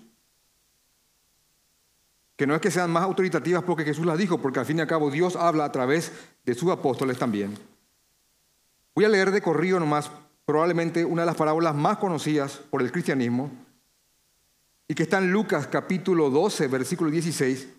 [2.35, 4.81] que no es que sean más autoritativas porque Jesús las dijo, porque al fin y
[4.81, 6.11] al cabo Dios habla a través
[6.45, 7.57] de sus apóstoles también.
[8.93, 10.11] Voy a leer de corrido nomás
[10.45, 13.49] probablemente una de las parábolas más conocidas por el cristianismo,
[14.87, 17.69] y que está en Lucas capítulo 12, versículo 16.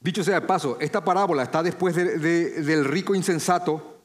[0.00, 4.00] Dicho sea de paso, esta parábola está después del rico insensato.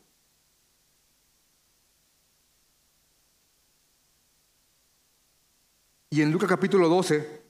[6.10, 7.42] Y en Lucas capítulo 12,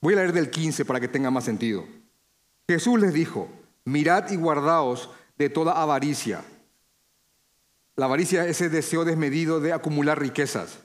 [0.00, 1.84] voy a leer del 15 para que tenga más sentido.
[2.68, 3.48] Jesús les dijo,
[3.84, 6.44] mirad y guardaos de toda avaricia
[7.96, 10.78] la avaricia es ese deseo desmedido de acumular riquezas.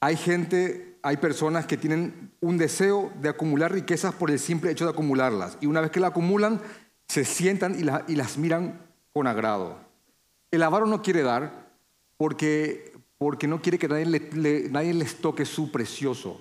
[0.00, 4.84] Hay gente, hay personas que tienen un deseo de acumular riquezas por el simple hecho
[4.84, 5.58] de acumularlas.
[5.60, 6.60] Y una vez que la acumulan,
[7.06, 8.80] se sientan y, las miran
[9.12, 9.78] con agrado.
[10.50, 11.70] El avaro no quiere dar
[12.16, 16.40] porque, porque no quiere que nadie, nadie les toque su precioso.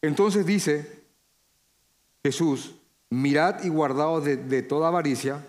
[0.00, 1.04] Entonces dice
[2.24, 2.74] Jesús,
[3.08, 5.44] mirad y guardaos de toda avaricia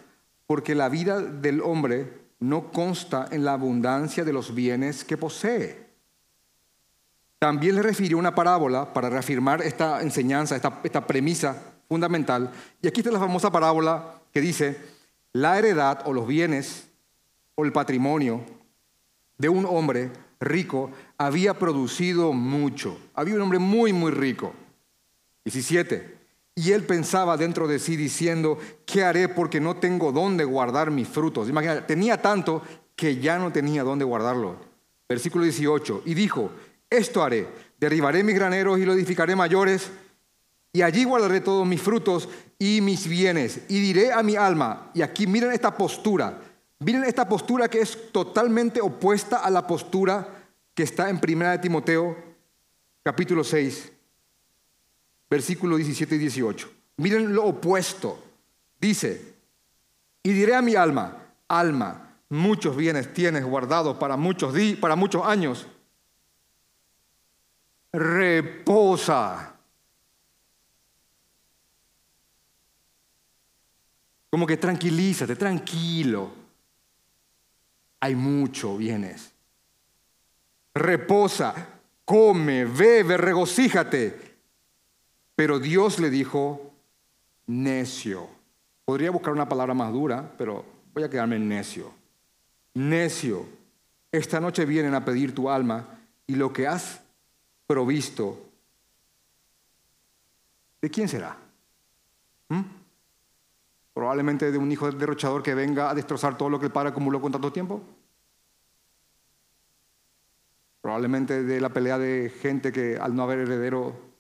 [0.53, 5.87] porque la vida del hombre no consta en la abundancia de los bienes que posee.
[7.39, 12.51] también le refirió una parábola para reafirmar esta enseñanza, esta, premisa fundamental.
[12.83, 14.77] Y aquí está la famosa parábola que dice,
[15.31, 16.87] la heredad o los bienes
[17.55, 18.45] o el patrimonio
[19.39, 22.99] de un hombre rico había producido mucho.
[23.15, 24.53] Había un hombre muy, muy rico.
[25.45, 26.22] 17.
[26.55, 31.07] Y él pensaba dentro de sí diciendo, ¿qué haré porque no tengo dónde guardar mis
[31.07, 31.49] frutos?
[31.49, 32.61] Imagínate, tenía tanto
[32.95, 34.57] que ya no tenía dónde guardarlo.
[35.09, 36.03] Versículo 18.
[36.05, 36.51] Y dijo,
[36.89, 37.47] esto haré,
[37.79, 39.89] derribaré mis graneros y lo edificaré mayores,
[40.71, 42.29] y allí guardaré todos mis frutos
[42.59, 46.39] y mis bienes, y diré a mi alma, y aquí miren esta postura,
[46.79, 50.27] miren esta postura que es totalmente opuesta a la postura
[50.73, 52.15] que está en 1 Timoteo
[53.03, 53.91] capítulo 6,
[55.29, 56.71] versículos 17 y 18.
[56.97, 58.23] Miren lo opuesto.
[58.79, 59.33] Dice,
[60.21, 61.17] y diré a mi alma,
[61.47, 65.67] alma, muchos bienes tienes guardados para muchos, para muchos años.
[67.91, 69.55] Reposa.
[74.29, 76.31] Como que tranquilízate, tranquilo.
[77.99, 79.31] Hay mucho bienes.
[80.73, 81.53] Reposa,
[82.03, 84.32] come, bebe, regocíjate
[85.35, 86.71] pero Dios le dijo,
[87.47, 88.27] necio.
[88.85, 91.91] Podría buscar una palabra más dura, pero voy a quedarme en necio.
[92.73, 93.45] Necio,
[94.11, 97.01] esta noche vienen a pedir tu alma y lo que has
[97.65, 98.39] provisto,
[100.81, 101.37] ¿de quién será?
[102.49, 102.61] ¿Mm?
[103.93, 107.21] Probablemente de un hijo derrochador que venga a destrozar todo lo que el padre acumuló
[107.21, 107.81] con tanto tiempo.
[110.81, 114.12] Probablemente de la pelea de gente que al no haber heredero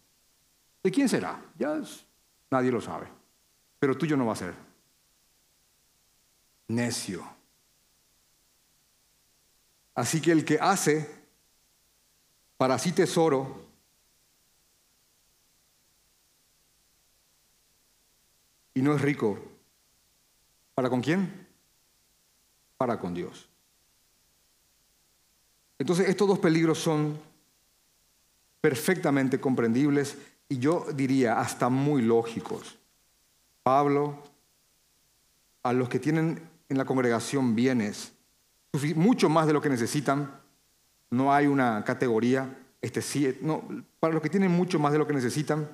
[0.83, 1.41] ¿De quién será?
[1.57, 1.81] Ya
[2.51, 3.07] nadie lo sabe.
[3.79, 4.53] Pero tuyo no va a ser.
[6.67, 7.25] Necio.
[9.95, 11.23] Así que el que hace
[12.57, 13.65] para sí tesoro,
[18.73, 19.39] y no es rico,
[20.73, 21.47] ¿para con quién?
[22.77, 23.49] Para con Dios.
[25.77, 27.19] Entonces estos dos peligros son
[28.61, 30.17] perfectamente comprendibles
[30.53, 32.77] y yo diría hasta muy lógicos.
[33.63, 34.21] Pablo,
[35.63, 38.13] a los que tienen en la congregación bienes,
[38.95, 40.39] mucho más de lo que necesitan,
[41.09, 43.67] no hay una categoría, este sí, no,
[43.99, 45.67] para los que tienen mucho más de lo que necesitan,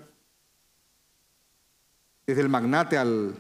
[2.26, 3.36] desde el magnate al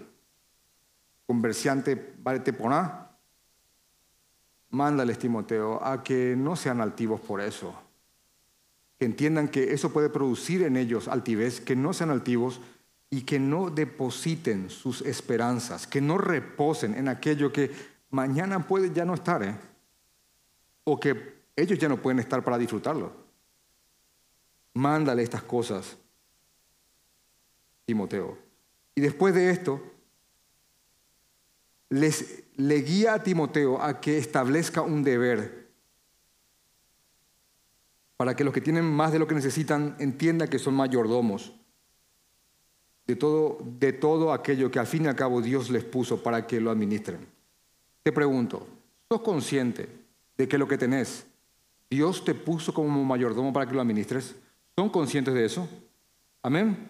[1.25, 1.95] comerciante
[2.43, 3.11] Teponá,
[4.71, 7.88] mándales Timoteo a que no sean altivos por eso
[8.99, 12.59] que entiendan que eso puede producir en ellos altivez, que no sean altivos
[13.09, 17.71] y que no depositen sus esperanzas, que no reposen en aquello que
[18.09, 19.55] mañana puede ya no estar, ¿eh?
[20.83, 23.13] o que ellos ya no pueden estar para disfrutarlo.
[24.73, 25.97] Mándale estas cosas,
[27.85, 28.37] Timoteo.
[28.95, 29.81] Y después de esto,
[31.87, 35.68] les, le guía a Timoteo a que establezca un deber
[38.19, 41.53] para que los que tienen más de lo que necesitan entiendan que son mayordomos
[43.07, 46.45] de todo, de todo aquello que al fin y al cabo Dios les puso para
[46.45, 47.25] que lo administren.
[48.03, 48.67] Te pregunto,
[49.07, 49.87] ¿sos consciente
[50.37, 51.27] de que lo que tenés,
[51.89, 54.35] Dios te puso como mayordomo para que lo administres?
[54.75, 55.69] ¿Son conscientes de eso?
[56.43, 56.89] Amén.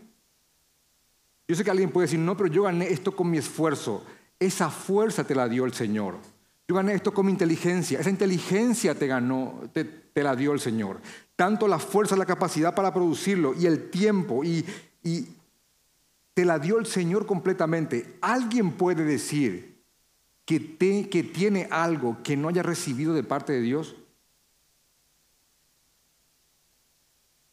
[1.48, 4.04] Yo sé que alguien puede decir, no, pero yo gané esto con mi esfuerzo.
[4.40, 6.16] Esa fuerza te la dio el Señor.
[6.68, 8.00] Yo gané esto con mi inteligencia.
[8.00, 9.70] Esa inteligencia te ganó,
[10.14, 11.00] te la dio el Señor.
[11.36, 14.66] Tanto la fuerza, la capacidad para producirlo y el tiempo y,
[16.34, 18.18] te la dio el Señor completamente.
[18.22, 19.84] ¿Alguien puede decir
[20.46, 20.78] que,
[21.10, 23.96] que tiene algo que no haya recibido de parte de Dios?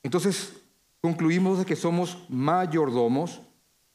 [0.04, 0.52] Entonces,
[1.00, 3.42] concluimos de que somos mayordomos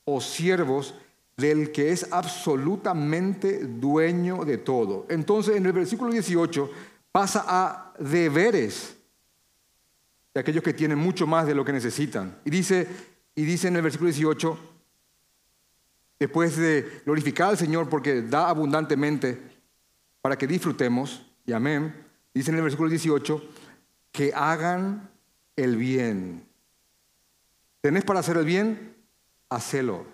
[0.04, 0.94] o siervos
[1.38, 5.06] del que es absolutamente dueño de todo.
[5.10, 6.70] Entonces, en el versículo 18
[7.12, 8.98] pasa a deberes
[10.34, 12.40] de aquellos que tienen mucho más de lo que necesitan.
[12.46, 12.88] Y dice,
[13.36, 14.60] y en el versículo 18,
[16.20, 19.40] después de glorificar al Señor porque da abundantemente
[20.22, 21.94] para que disfrutemos, y amén,
[22.34, 23.42] dice en el versículo 18,
[24.12, 25.10] que hagan
[25.56, 26.46] el bien.
[27.82, 28.96] ¿Tenés para hacer el bien?
[29.50, 30.06] Hacelo.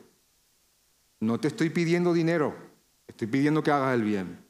[1.20, 2.56] No te estoy pidiendo dinero,
[3.08, 4.47] estoy pidiendo que hagas el bien.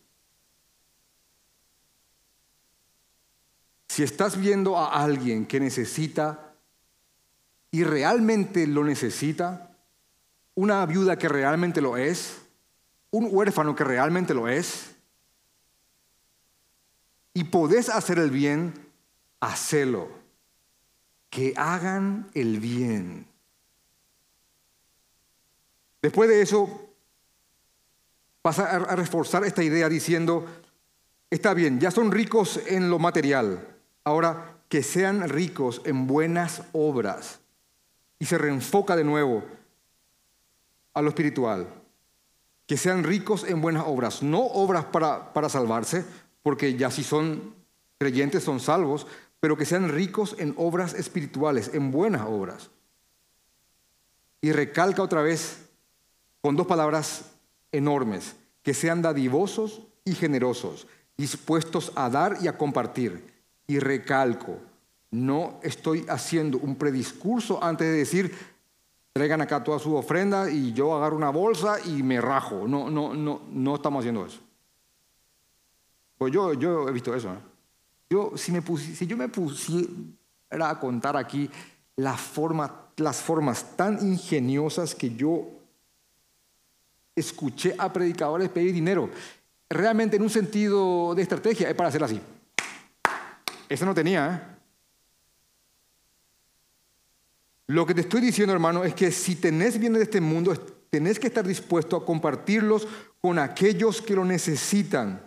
[3.98, 6.54] Si estás viendo a alguien que necesita
[7.72, 9.76] y realmente lo necesita,
[10.54, 12.38] una viuda que realmente lo es,
[13.10, 14.91] un huérfano que realmente lo es,
[17.34, 18.72] y podés hacer el bien,
[19.39, 20.10] hacelo.
[21.32, 23.26] que hagan el bien.
[26.04, 26.93] Después de eso,
[28.43, 30.45] pasa a reforzar esta idea diciendo,
[31.32, 33.74] está bien, ya son ricos en lo material,
[34.08, 37.39] ahora que sean ricos en buenas obras.
[38.20, 39.43] Y se reenfoca de nuevo
[40.93, 41.68] a lo espiritual.
[42.66, 46.05] Que sean ricos en buenas obras, no obras para, para salvarse,
[46.41, 47.53] porque ya si son
[47.97, 49.08] creyentes son salvos,
[49.41, 52.70] pero que sean ricos en obras espirituales, en buenas obras.
[54.39, 55.66] Y recalca otra vez
[56.41, 57.32] con dos palabras
[57.74, 60.88] enormes, que sean dadivosos y generosos,
[61.18, 63.37] dispuestos a dar y a compartir.
[63.68, 64.57] Y recalco,
[65.11, 68.36] no estoy haciendo un prediscurso antes de decir,
[69.13, 72.68] traigan acá toda su ofrenda y yo agarro una bolsa y me rajo.
[72.68, 74.39] No, no, no, no estamos haciendo eso.
[76.18, 77.34] Pues yo, yo he visto eso.
[77.34, 77.38] ¿eh?
[78.09, 81.49] Yo, si, me yo me pusiera a contar aquí
[81.95, 85.47] las formas tan ingeniosas que yo
[87.15, 89.09] escuché a predicadores pedir dinero,
[89.70, 92.22] realmente en un sentido de estrategia, es para hacer así.
[93.70, 94.36] Eso no tenía.
[94.36, 94.57] ¿eh?
[97.68, 100.53] Lo que te estoy diciendo, hermano, es que si tenés bienes de este mundo,
[100.89, 102.88] tenés que estar dispuesto a compartirlos
[103.20, 105.22] con aquellos que lo necesitan.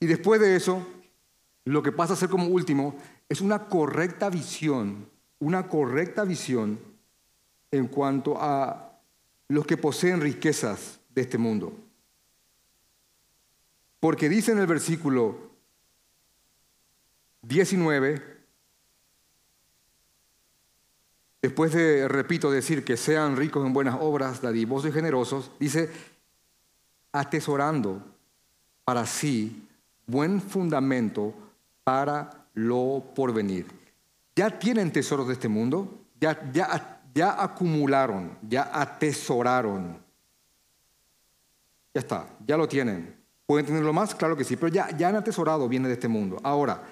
[0.00, 0.86] Y después de eso,
[1.66, 2.96] lo que pasa a ser como último
[3.28, 6.80] es una correcta visión, una correcta visión
[7.70, 8.89] en cuanto a
[9.50, 11.72] los que poseen riquezas de este mundo.
[13.98, 15.50] Porque dice en el versículo
[17.42, 18.22] 19,
[21.42, 25.90] después de, repito, decir que sean ricos en buenas obras, dadivosos y generosos, dice,
[27.10, 28.04] atesorando
[28.84, 29.66] para sí
[30.06, 31.34] buen fundamento
[31.82, 33.66] para lo porvenir.
[34.36, 40.02] Ya tienen tesoros de este mundo, ya, ya, ya acumularon, ya atesoraron.
[41.94, 43.16] Ya está, ya lo tienen.
[43.46, 44.14] ¿Pueden tenerlo más?
[44.14, 46.38] Claro que sí, pero ya, ya han atesorado bienes de este mundo.
[46.42, 46.82] Ahora,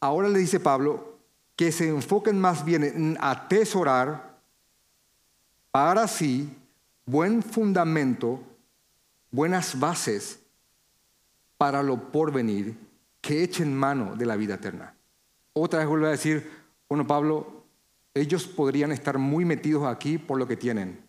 [0.00, 1.18] ahora le dice Pablo
[1.54, 4.38] que se enfoquen más bien en atesorar
[5.70, 6.56] para sí
[7.06, 8.40] buen fundamento,
[9.30, 10.40] buenas bases
[11.58, 12.76] para lo porvenir,
[13.20, 14.94] que echen mano de la vida eterna.
[15.52, 16.50] Otra vez vuelve a decir,
[16.88, 17.59] bueno, Pablo,
[18.14, 21.04] ellos podrían estar muy metidos aquí por lo que tienen.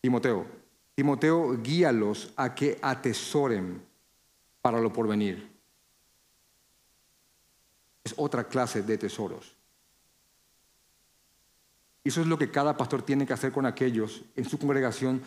[0.00, 0.46] Timoteo,
[0.94, 3.82] Timoteo, guíalos a que atesoren
[4.62, 5.50] para lo porvenir.
[8.04, 9.56] Es otra clase de tesoros.
[12.04, 15.22] Eso es lo que cada pastor tiene que hacer con aquellos en su congregación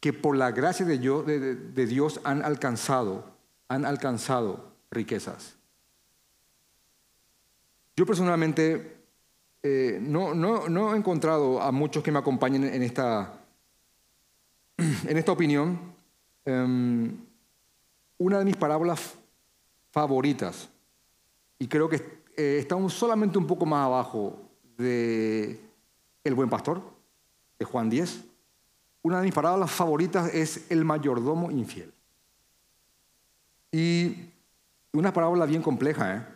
[0.00, 3.32] que por la gracia de Dios, han alcanzado,
[3.68, 5.55] han alcanzado riquezas.
[7.96, 8.98] Yo personalmente
[9.62, 13.40] eh, no, no, he encontrado a muchos que me acompañen en esta,
[14.76, 15.80] en esta opinión,
[16.44, 17.16] em,
[18.18, 19.14] una de mis parábolas
[19.90, 20.68] favoritas,
[21.58, 21.96] y creo que
[22.36, 24.38] eh, está solamente un poco más abajo
[24.76, 25.58] de
[26.22, 26.82] El buen pastor,
[27.58, 28.24] de Juan 10.
[29.02, 31.94] Una de mis parábolas favoritas es El mayordomo infiel.
[33.72, 34.16] Y
[34.92, 36.35] una parábola bien compleja, ¿eh?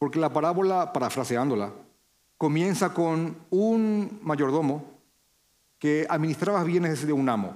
[0.00, 1.74] Porque la parábola, parafraseándola,
[2.38, 4.82] comienza con un mayordomo
[5.78, 7.54] que administraba bienes de un amo.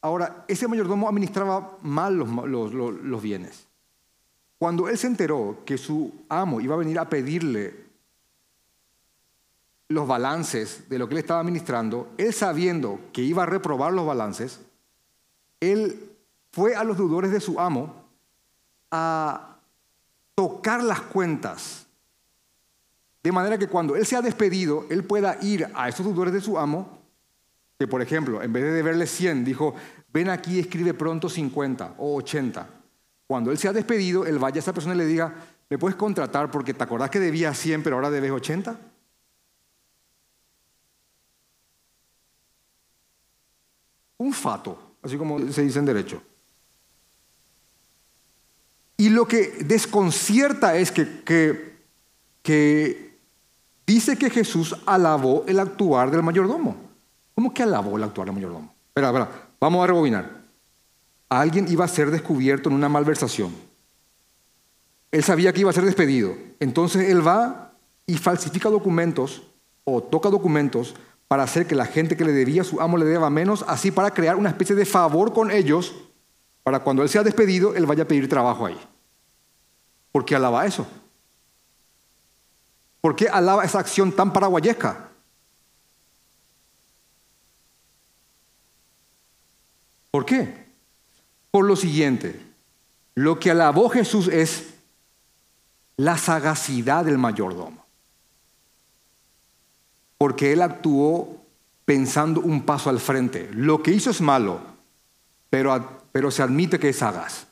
[0.00, 3.66] Ahora, ese mayordomo administraba mal los, bienes.
[4.56, 7.74] Cuando él se enteró que su amo iba a venir a pedirle
[9.88, 14.06] los balances de lo que él estaba administrando, él sabiendo que iba a reprobar los
[14.06, 14.60] balances,
[15.58, 16.08] él
[16.52, 18.04] fue a los deudores de su amo
[18.92, 19.53] a
[20.34, 21.84] tocar las cuentas
[23.24, 26.58] de manera que cuando él sea despedido, él pueda ir a esos deudores de su
[26.58, 26.98] amo,
[27.78, 29.74] que por ejemplo, en vez de deberle 100, dijo,
[30.12, 32.68] ven aquí escribe pronto 50 o 80.
[33.26, 35.34] Cuando él sea despedido, él vaya a esa persona y le diga,
[35.70, 38.78] ¿me puedes contratar porque te acordás que debía 100 pero ahora debes 80?
[44.18, 46.22] Un fato, así como se dice en derecho.
[48.96, 51.76] Y lo que desconcierta es que, que,
[52.42, 53.18] que
[53.86, 56.76] dice que Jesús alabó el actuar del mayordomo.
[57.34, 58.72] ¿Cómo que alabó el actuar del mayordomo?
[58.88, 60.44] Espera, espera, vamos a rebobinar.
[61.28, 63.52] Alguien iba a ser descubierto en una malversación.
[65.10, 66.36] Él sabía que iba a ser despedido.
[66.60, 67.72] Entonces él va
[68.06, 69.42] y falsifica documentos
[69.84, 70.94] o toca documentos
[71.28, 74.12] para hacer que la gente que le debía su amo le deba menos, así para
[74.12, 75.94] crear una especie de favor con ellos,
[76.64, 78.80] para cuando él sea despedido, él vaya a pedir trabajo ahí.
[80.10, 80.86] ¿Por qué alaba eso?
[83.02, 85.10] ¿Por qué alaba esa acción tan paraguayesca?
[90.10, 90.64] ¿Por qué?
[91.50, 92.40] Por lo siguiente,
[93.14, 94.74] lo que alabó Jesús es
[95.96, 97.84] la sagacidad del mayordomo.
[100.16, 101.42] Porque él actuó
[101.84, 103.50] pensando un paso al frente.
[103.52, 104.60] Lo que hizo es malo,
[105.50, 107.48] pero, pero se admite que es sagaz.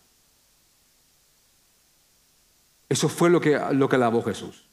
[2.89, 4.69] Eso fue lo que, lo que alabó Jesús.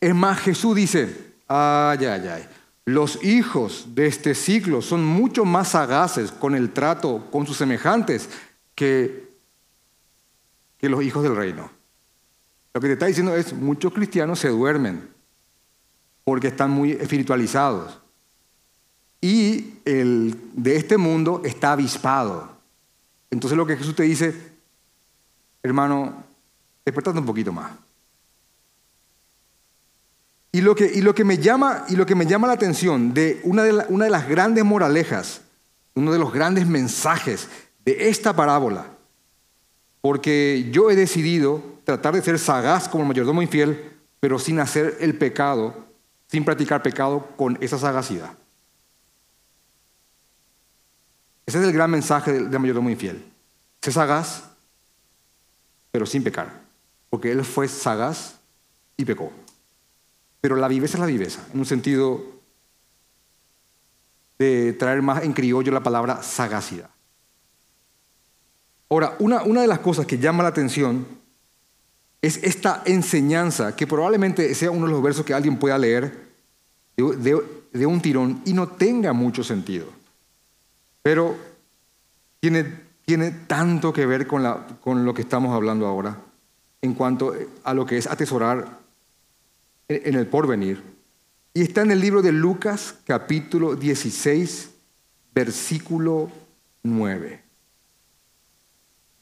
[0.00, 2.48] Es más, Jesús dice, ay, ay, ay,
[2.86, 8.30] los hijos de este siglo son mucho más sagaces con el trato con sus semejantes
[8.74, 9.28] que,
[10.78, 11.70] que los hijos del reino.
[12.72, 15.06] Lo que te está diciendo es, muchos cristianos se duermen
[16.24, 18.00] porque están muy espiritualizados.
[19.20, 22.53] Y el de este mundo está avispado.
[23.34, 24.32] Entonces lo que Jesús te dice,
[25.62, 26.24] hermano,
[26.84, 27.72] despertate un poquito más.
[30.52, 33.12] Y lo que, y lo que, me, llama, y lo que me llama la atención
[33.12, 35.42] de una de, una de las grandes moralejas,
[35.96, 37.48] uno de los grandes mensajes
[37.84, 38.86] de esta parábola,
[40.00, 44.96] porque yo he decidido tratar de ser sagaz como el mayordomo infiel, pero sin hacer
[45.00, 45.74] el pecado,
[46.28, 48.30] sin practicar pecado con esa sagacidad.
[51.54, 53.24] Ese es el gran mensaje del, mayordomo infiel.
[53.80, 54.42] Sé sagaz,
[55.92, 56.62] pero sin pecar.
[57.08, 58.40] Porque él fue sagaz
[58.96, 59.30] y pecó.
[60.40, 62.24] Pero la viveza es la viveza, en un sentido
[64.36, 66.90] de traer más en criollo la palabra sagacidad.
[68.90, 71.06] Ahora, una, una de las cosas que llama la atención
[72.20, 76.34] es esta enseñanza que probablemente sea uno de los versos que alguien pueda leer
[76.96, 80.02] de, un tirón y no tenga mucho sentido.
[81.04, 81.36] Pero
[82.40, 82.64] tiene,
[83.04, 86.16] tiene tanto que ver con, la, con lo que estamos hablando ahora
[86.80, 88.78] en cuanto a lo que es atesorar
[89.86, 90.82] en el porvenir.
[91.52, 94.70] Y está en el libro de Lucas capítulo 16,
[95.34, 96.30] versículo
[96.82, 97.42] 9.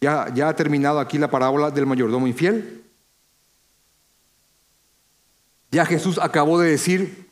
[0.03, 2.85] Ya, ya ha terminado aquí la parábola del mayordomo infiel.
[5.73, 7.29] Ya Jesús acabó de decir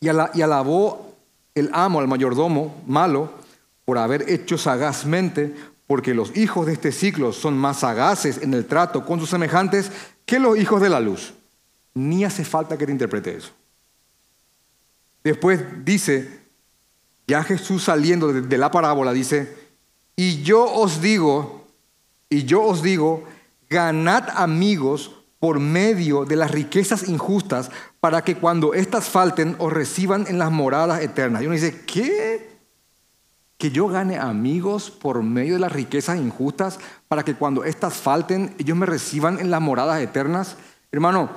[0.00, 1.14] y alabó
[1.54, 3.43] el amo al mayordomo malo
[3.84, 5.54] por haber hecho sagazmente,
[5.86, 9.90] porque los hijos de este ciclo son más sagaces en el trato con sus semejantes
[10.24, 11.34] que los hijos de la luz.
[11.94, 13.52] Ni hace falta que te interprete eso.
[15.22, 16.40] Después dice,
[17.26, 19.56] ya Jesús saliendo de la parábola dice,
[20.16, 21.66] y yo os digo,
[22.28, 23.24] y yo os digo,
[23.68, 27.70] ganad amigos por medio de las riquezas injustas
[28.00, 31.42] para que cuando éstas falten os reciban en las moradas eternas.
[31.42, 32.53] Y uno dice, ¿qué?
[33.58, 36.78] Que yo gane amigos por medio de las riquezas injustas
[37.08, 40.56] para que cuando éstas falten ellos me reciban en las moradas eternas.
[40.90, 41.30] Hermano,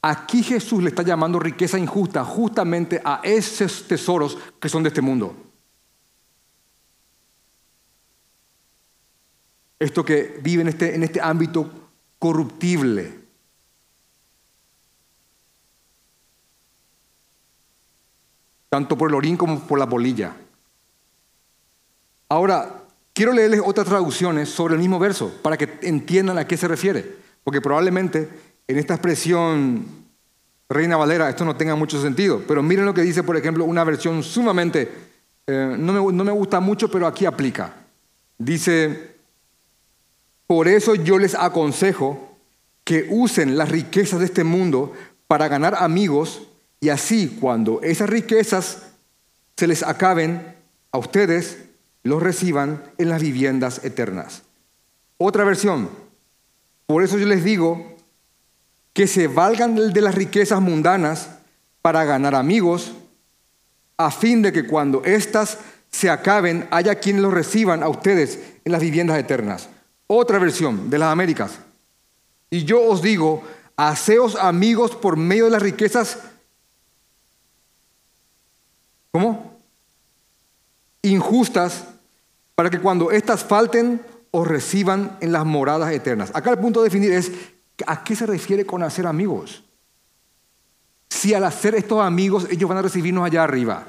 [0.00, 5.00] aquí Jesús le está llamando riqueza injusta justamente a esos tesoros que son de este
[5.00, 5.34] mundo.
[9.78, 11.68] Esto que vive en este, en este ámbito
[12.18, 13.22] corruptible.
[18.72, 20.34] tanto por el orín como por la polilla.
[22.32, 26.66] Ahora, quiero leerles otras traducciones sobre el mismo verso para que entiendan a qué se
[26.66, 27.04] refiere,
[27.44, 28.26] porque probablemente
[28.66, 29.84] en esta expresión
[30.66, 33.84] Reina Valera esto no tenga mucho sentido, pero miren lo que dice, por ejemplo, una
[33.84, 34.90] versión sumamente,
[35.46, 37.74] eh, no, me, no me gusta mucho, pero aquí aplica.
[38.38, 39.14] Dice,
[40.46, 42.38] por eso yo les aconsejo
[42.82, 44.94] que usen las riquezas de este mundo
[45.26, 46.48] para ganar amigos
[46.80, 48.84] y así, cuando esas riquezas
[49.54, 50.56] se les acaben
[50.92, 51.71] a ustedes,
[52.02, 54.42] los reciban en las viviendas eternas.
[55.18, 55.90] Otra versión.
[56.86, 57.96] Por eso yo les digo
[58.92, 61.30] que se valgan de las riquezas mundanas
[61.80, 62.92] para ganar amigos,
[63.96, 65.58] a fin de que cuando éstas
[65.90, 69.68] se acaben, haya quienes los reciban a ustedes en las viviendas eternas.
[70.06, 71.58] Otra versión de las Américas.
[72.50, 73.42] Y yo os digo,
[73.76, 76.18] haceos amigos por medio de las riquezas
[79.12, 79.60] ¿Cómo?
[81.02, 81.84] Injustas,
[82.62, 84.00] para que cuando éstas falten
[84.30, 86.30] os reciban en las moradas eternas.
[86.32, 87.32] Acá el punto de definir es,
[87.88, 89.64] ¿a qué se refiere con hacer amigos?
[91.10, 93.84] Si al hacer estos amigos ellos van a recibirnos allá arriba.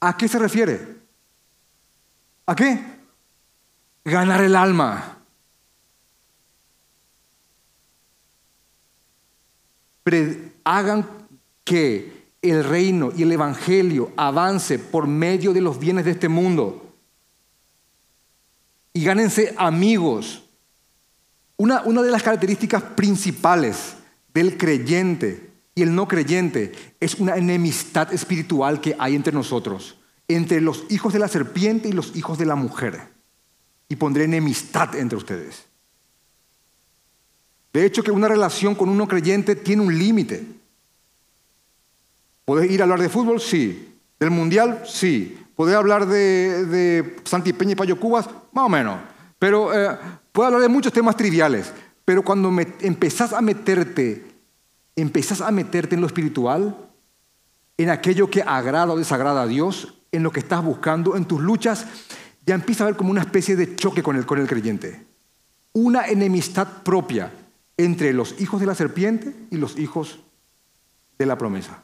[0.00, 0.98] ¿A qué se refiere?
[2.44, 2.84] ¿A qué?
[4.04, 5.16] Ganar el alma.
[10.64, 11.06] hagan
[11.64, 16.84] que el reino y el evangelio avance por medio de los bienes de este mundo.
[18.92, 20.42] Y gánense amigos.
[21.56, 23.94] Una, una de las características principales
[24.32, 30.60] del creyente y el no creyente es una enemistad espiritual que hay entre nosotros, entre
[30.60, 33.00] los hijos de la serpiente y los hijos de la mujer.
[33.88, 35.66] Y pondré enemistad entre ustedes.
[37.72, 40.44] De hecho, que una relación con uno creyente tiene un límite.
[42.44, 43.40] ¿Podés ir a hablar de fútbol?
[43.40, 43.94] Sí.
[44.18, 44.82] ¿Del mundial?
[44.84, 45.38] Sí.
[45.58, 48.30] ¿Podés hablar de, de Santi y Payo Cubas?
[48.52, 49.00] Más o menos.
[49.40, 49.98] Pero eh,
[50.32, 51.72] hablar de muchos temas triviales.
[52.04, 54.24] Pero cuando me, empezás a meterte,
[54.94, 56.76] empezás a meterte en lo espiritual,
[57.76, 61.40] en aquello que agrada o desagrada a Dios, en lo que estás buscando, en tus
[61.40, 61.86] luchas,
[62.46, 65.08] ya empieza a haber como una especie de choque con el, con el creyente.
[65.72, 67.32] Una enemistad propia
[67.76, 70.20] entre los hijos de la serpiente y los hijos
[71.18, 71.82] de la promesa.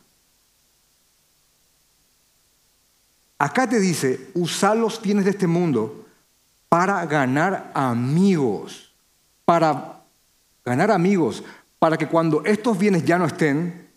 [3.38, 6.06] Acá te dice, usa los bienes de este mundo
[6.68, 8.92] para ganar amigos,
[9.44, 10.00] para
[10.64, 11.42] ganar amigos,
[11.78, 13.88] para que cuando estos bienes ya no estén,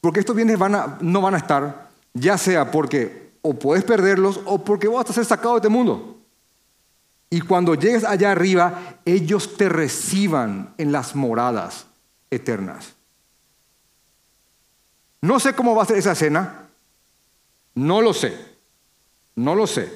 [0.00, 4.88] porque estos bienes no van a estar, ya sea porque o puedes perderlos o porque
[4.88, 6.18] vas a ser sacado de este mundo.
[7.30, 11.86] Y cuando llegues allá arriba, ellos te reciban en las moradas
[12.30, 12.94] eternas.
[15.20, 16.67] No sé cómo va a ser esa escena.
[17.78, 18.36] No lo sé.
[19.36, 19.88] No lo sé.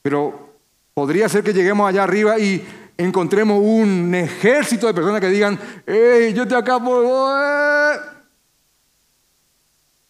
[0.00, 0.54] Pero
[0.94, 2.64] podría ser que lleguemos allá arriba y
[2.96, 7.02] encontremos un ejército de personas que digan, hey, yo te acabo.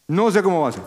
[0.09, 0.82] No sé cómo va a ser.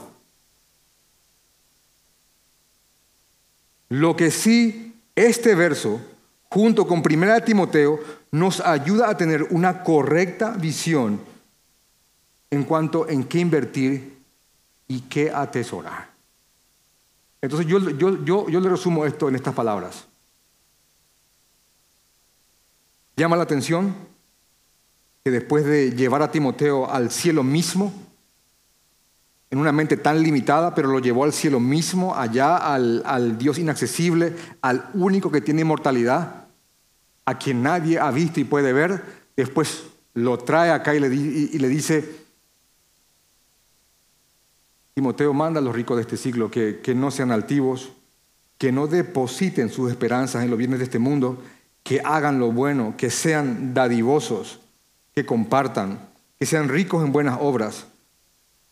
[3.90, 6.00] Lo que sí este verso,
[6.50, 11.20] junto con 1 Timoteo, nos ayuda a tener una correcta visión
[12.52, 14.17] en cuanto en qué invertir
[14.88, 16.10] y qué atesorar.
[17.42, 20.08] Entonces yo, yo, yo le resumo esto en estas palabras.
[23.16, 23.96] Llama la atención
[25.24, 27.92] que después de llevar a Timoteo al cielo mismo,
[29.50, 34.36] en una mente tan limitada, pero lo llevó al cielo mismo, allá al, Dios inaccesible,
[34.62, 36.48] al único que tiene inmortalidad,
[37.26, 39.04] a quien nadie ha visto y puede ver.
[39.36, 39.84] Después
[40.14, 42.27] lo trae acá y le, y le dice,
[44.98, 47.92] Timoteo manda a los ricos de este siglo que, que no sean altivos,
[48.58, 51.38] que no depositen sus esperanzas en los bienes de este mundo,
[51.84, 54.60] que hagan lo bueno, que sean dadivosos,
[55.14, 56.00] que compartan,
[56.40, 57.86] que sean ricos en buenas obras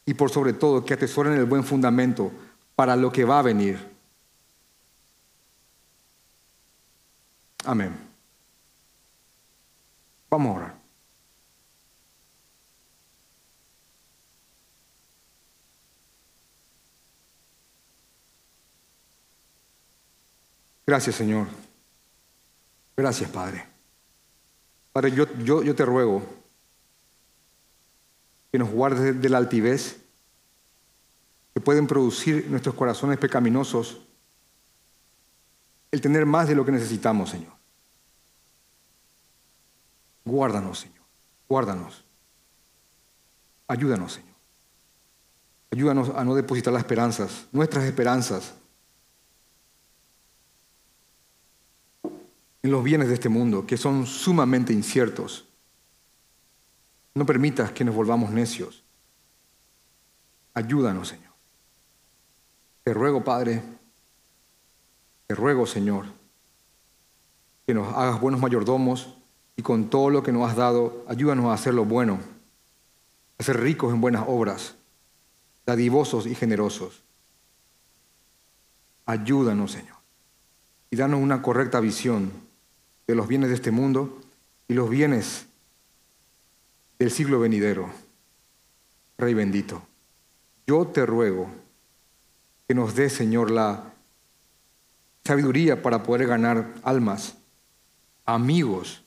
[0.04, 2.32] y por sobre todo que atesoren el buen fundamento
[2.76, 3.78] para lo que va a venir.
[7.66, 7.92] Amén.
[10.32, 10.85] Vamos a orar.
[20.86, 21.48] Gracias, Señor.
[22.96, 23.66] Gracias, Padre.
[24.94, 26.24] Padre, yo, yo, yo te ruego
[28.52, 29.98] que nos guarde de la altivez
[31.54, 34.02] que pueden producir nuestros corazones pecaminosos
[35.92, 37.54] el tener más de lo que necesitamos, Señor.
[40.26, 41.06] Guárdanos, Señor.
[41.48, 42.04] Guárdanos.
[43.68, 44.36] Ayúdanos, Señor.
[45.72, 48.54] Ayúdanos a no depositar las esperanzas, nuestras esperanzas,
[52.66, 55.46] en los bienes de este mundo, que son sumamente inciertos.
[57.14, 58.84] No permitas que nos volvamos necios.
[60.56, 61.32] Ayúdanos, Señor.
[62.84, 63.62] Te ruego, Padre,
[65.28, 66.08] te ruego, Señor,
[67.68, 69.16] que nos hagas buenos mayordomos
[69.56, 72.20] y con todo lo que nos has dado, ayúdanos a hacer lo bueno,
[73.38, 74.74] a ser ricos en buenas obras,
[75.68, 77.04] dadivosos y generosos.
[79.06, 79.98] Ayúdanos, Señor,
[80.90, 82.45] y danos una correcta visión
[83.08, 84.22] de los bienes de este mundo
[84.68, 85.46] y los bienes
[86.98, 87.90] del siglo venidero.
[89.18, 89.82] Rey bendito,
[90.68, 91.50] yo te ruego
[92.68, 93.94] que nos dé, Señor, la
[95.24, 97.36] sabiduría para poder ganar almas,
[98.26, 99.02] amigos,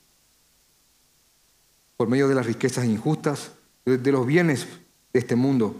[1.97, 3.51] por medio de las riquezas injustas,
[3.85, 4.67] de los bienes
[5.13, 5.75] de este mundo,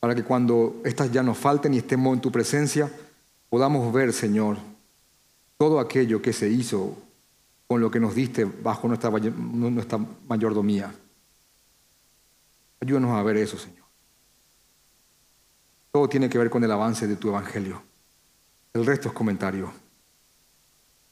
[0.00, 2.90] para que cuando éstas ya nos falten y estemos en tu presencia,
[3.48, 4.56] podamos ver, Señor,
[5.56, 6.96] todo aquello que se hizo
[7.66, 9.10] con lo que nos diste bajo nuestra,
[10.28, 10.94] mayordomía.
[12.80, 13.86] Ayúdanos a ver eso, Señor.
[15.90, 17.82] Todo tiene que ver con el avance de tu evangelio.
[18.72, 19.72] El resto es comentario.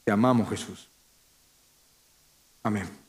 [0.03, 0.89] Te amamos, Jesús.
[2.61, 3.04] Amén.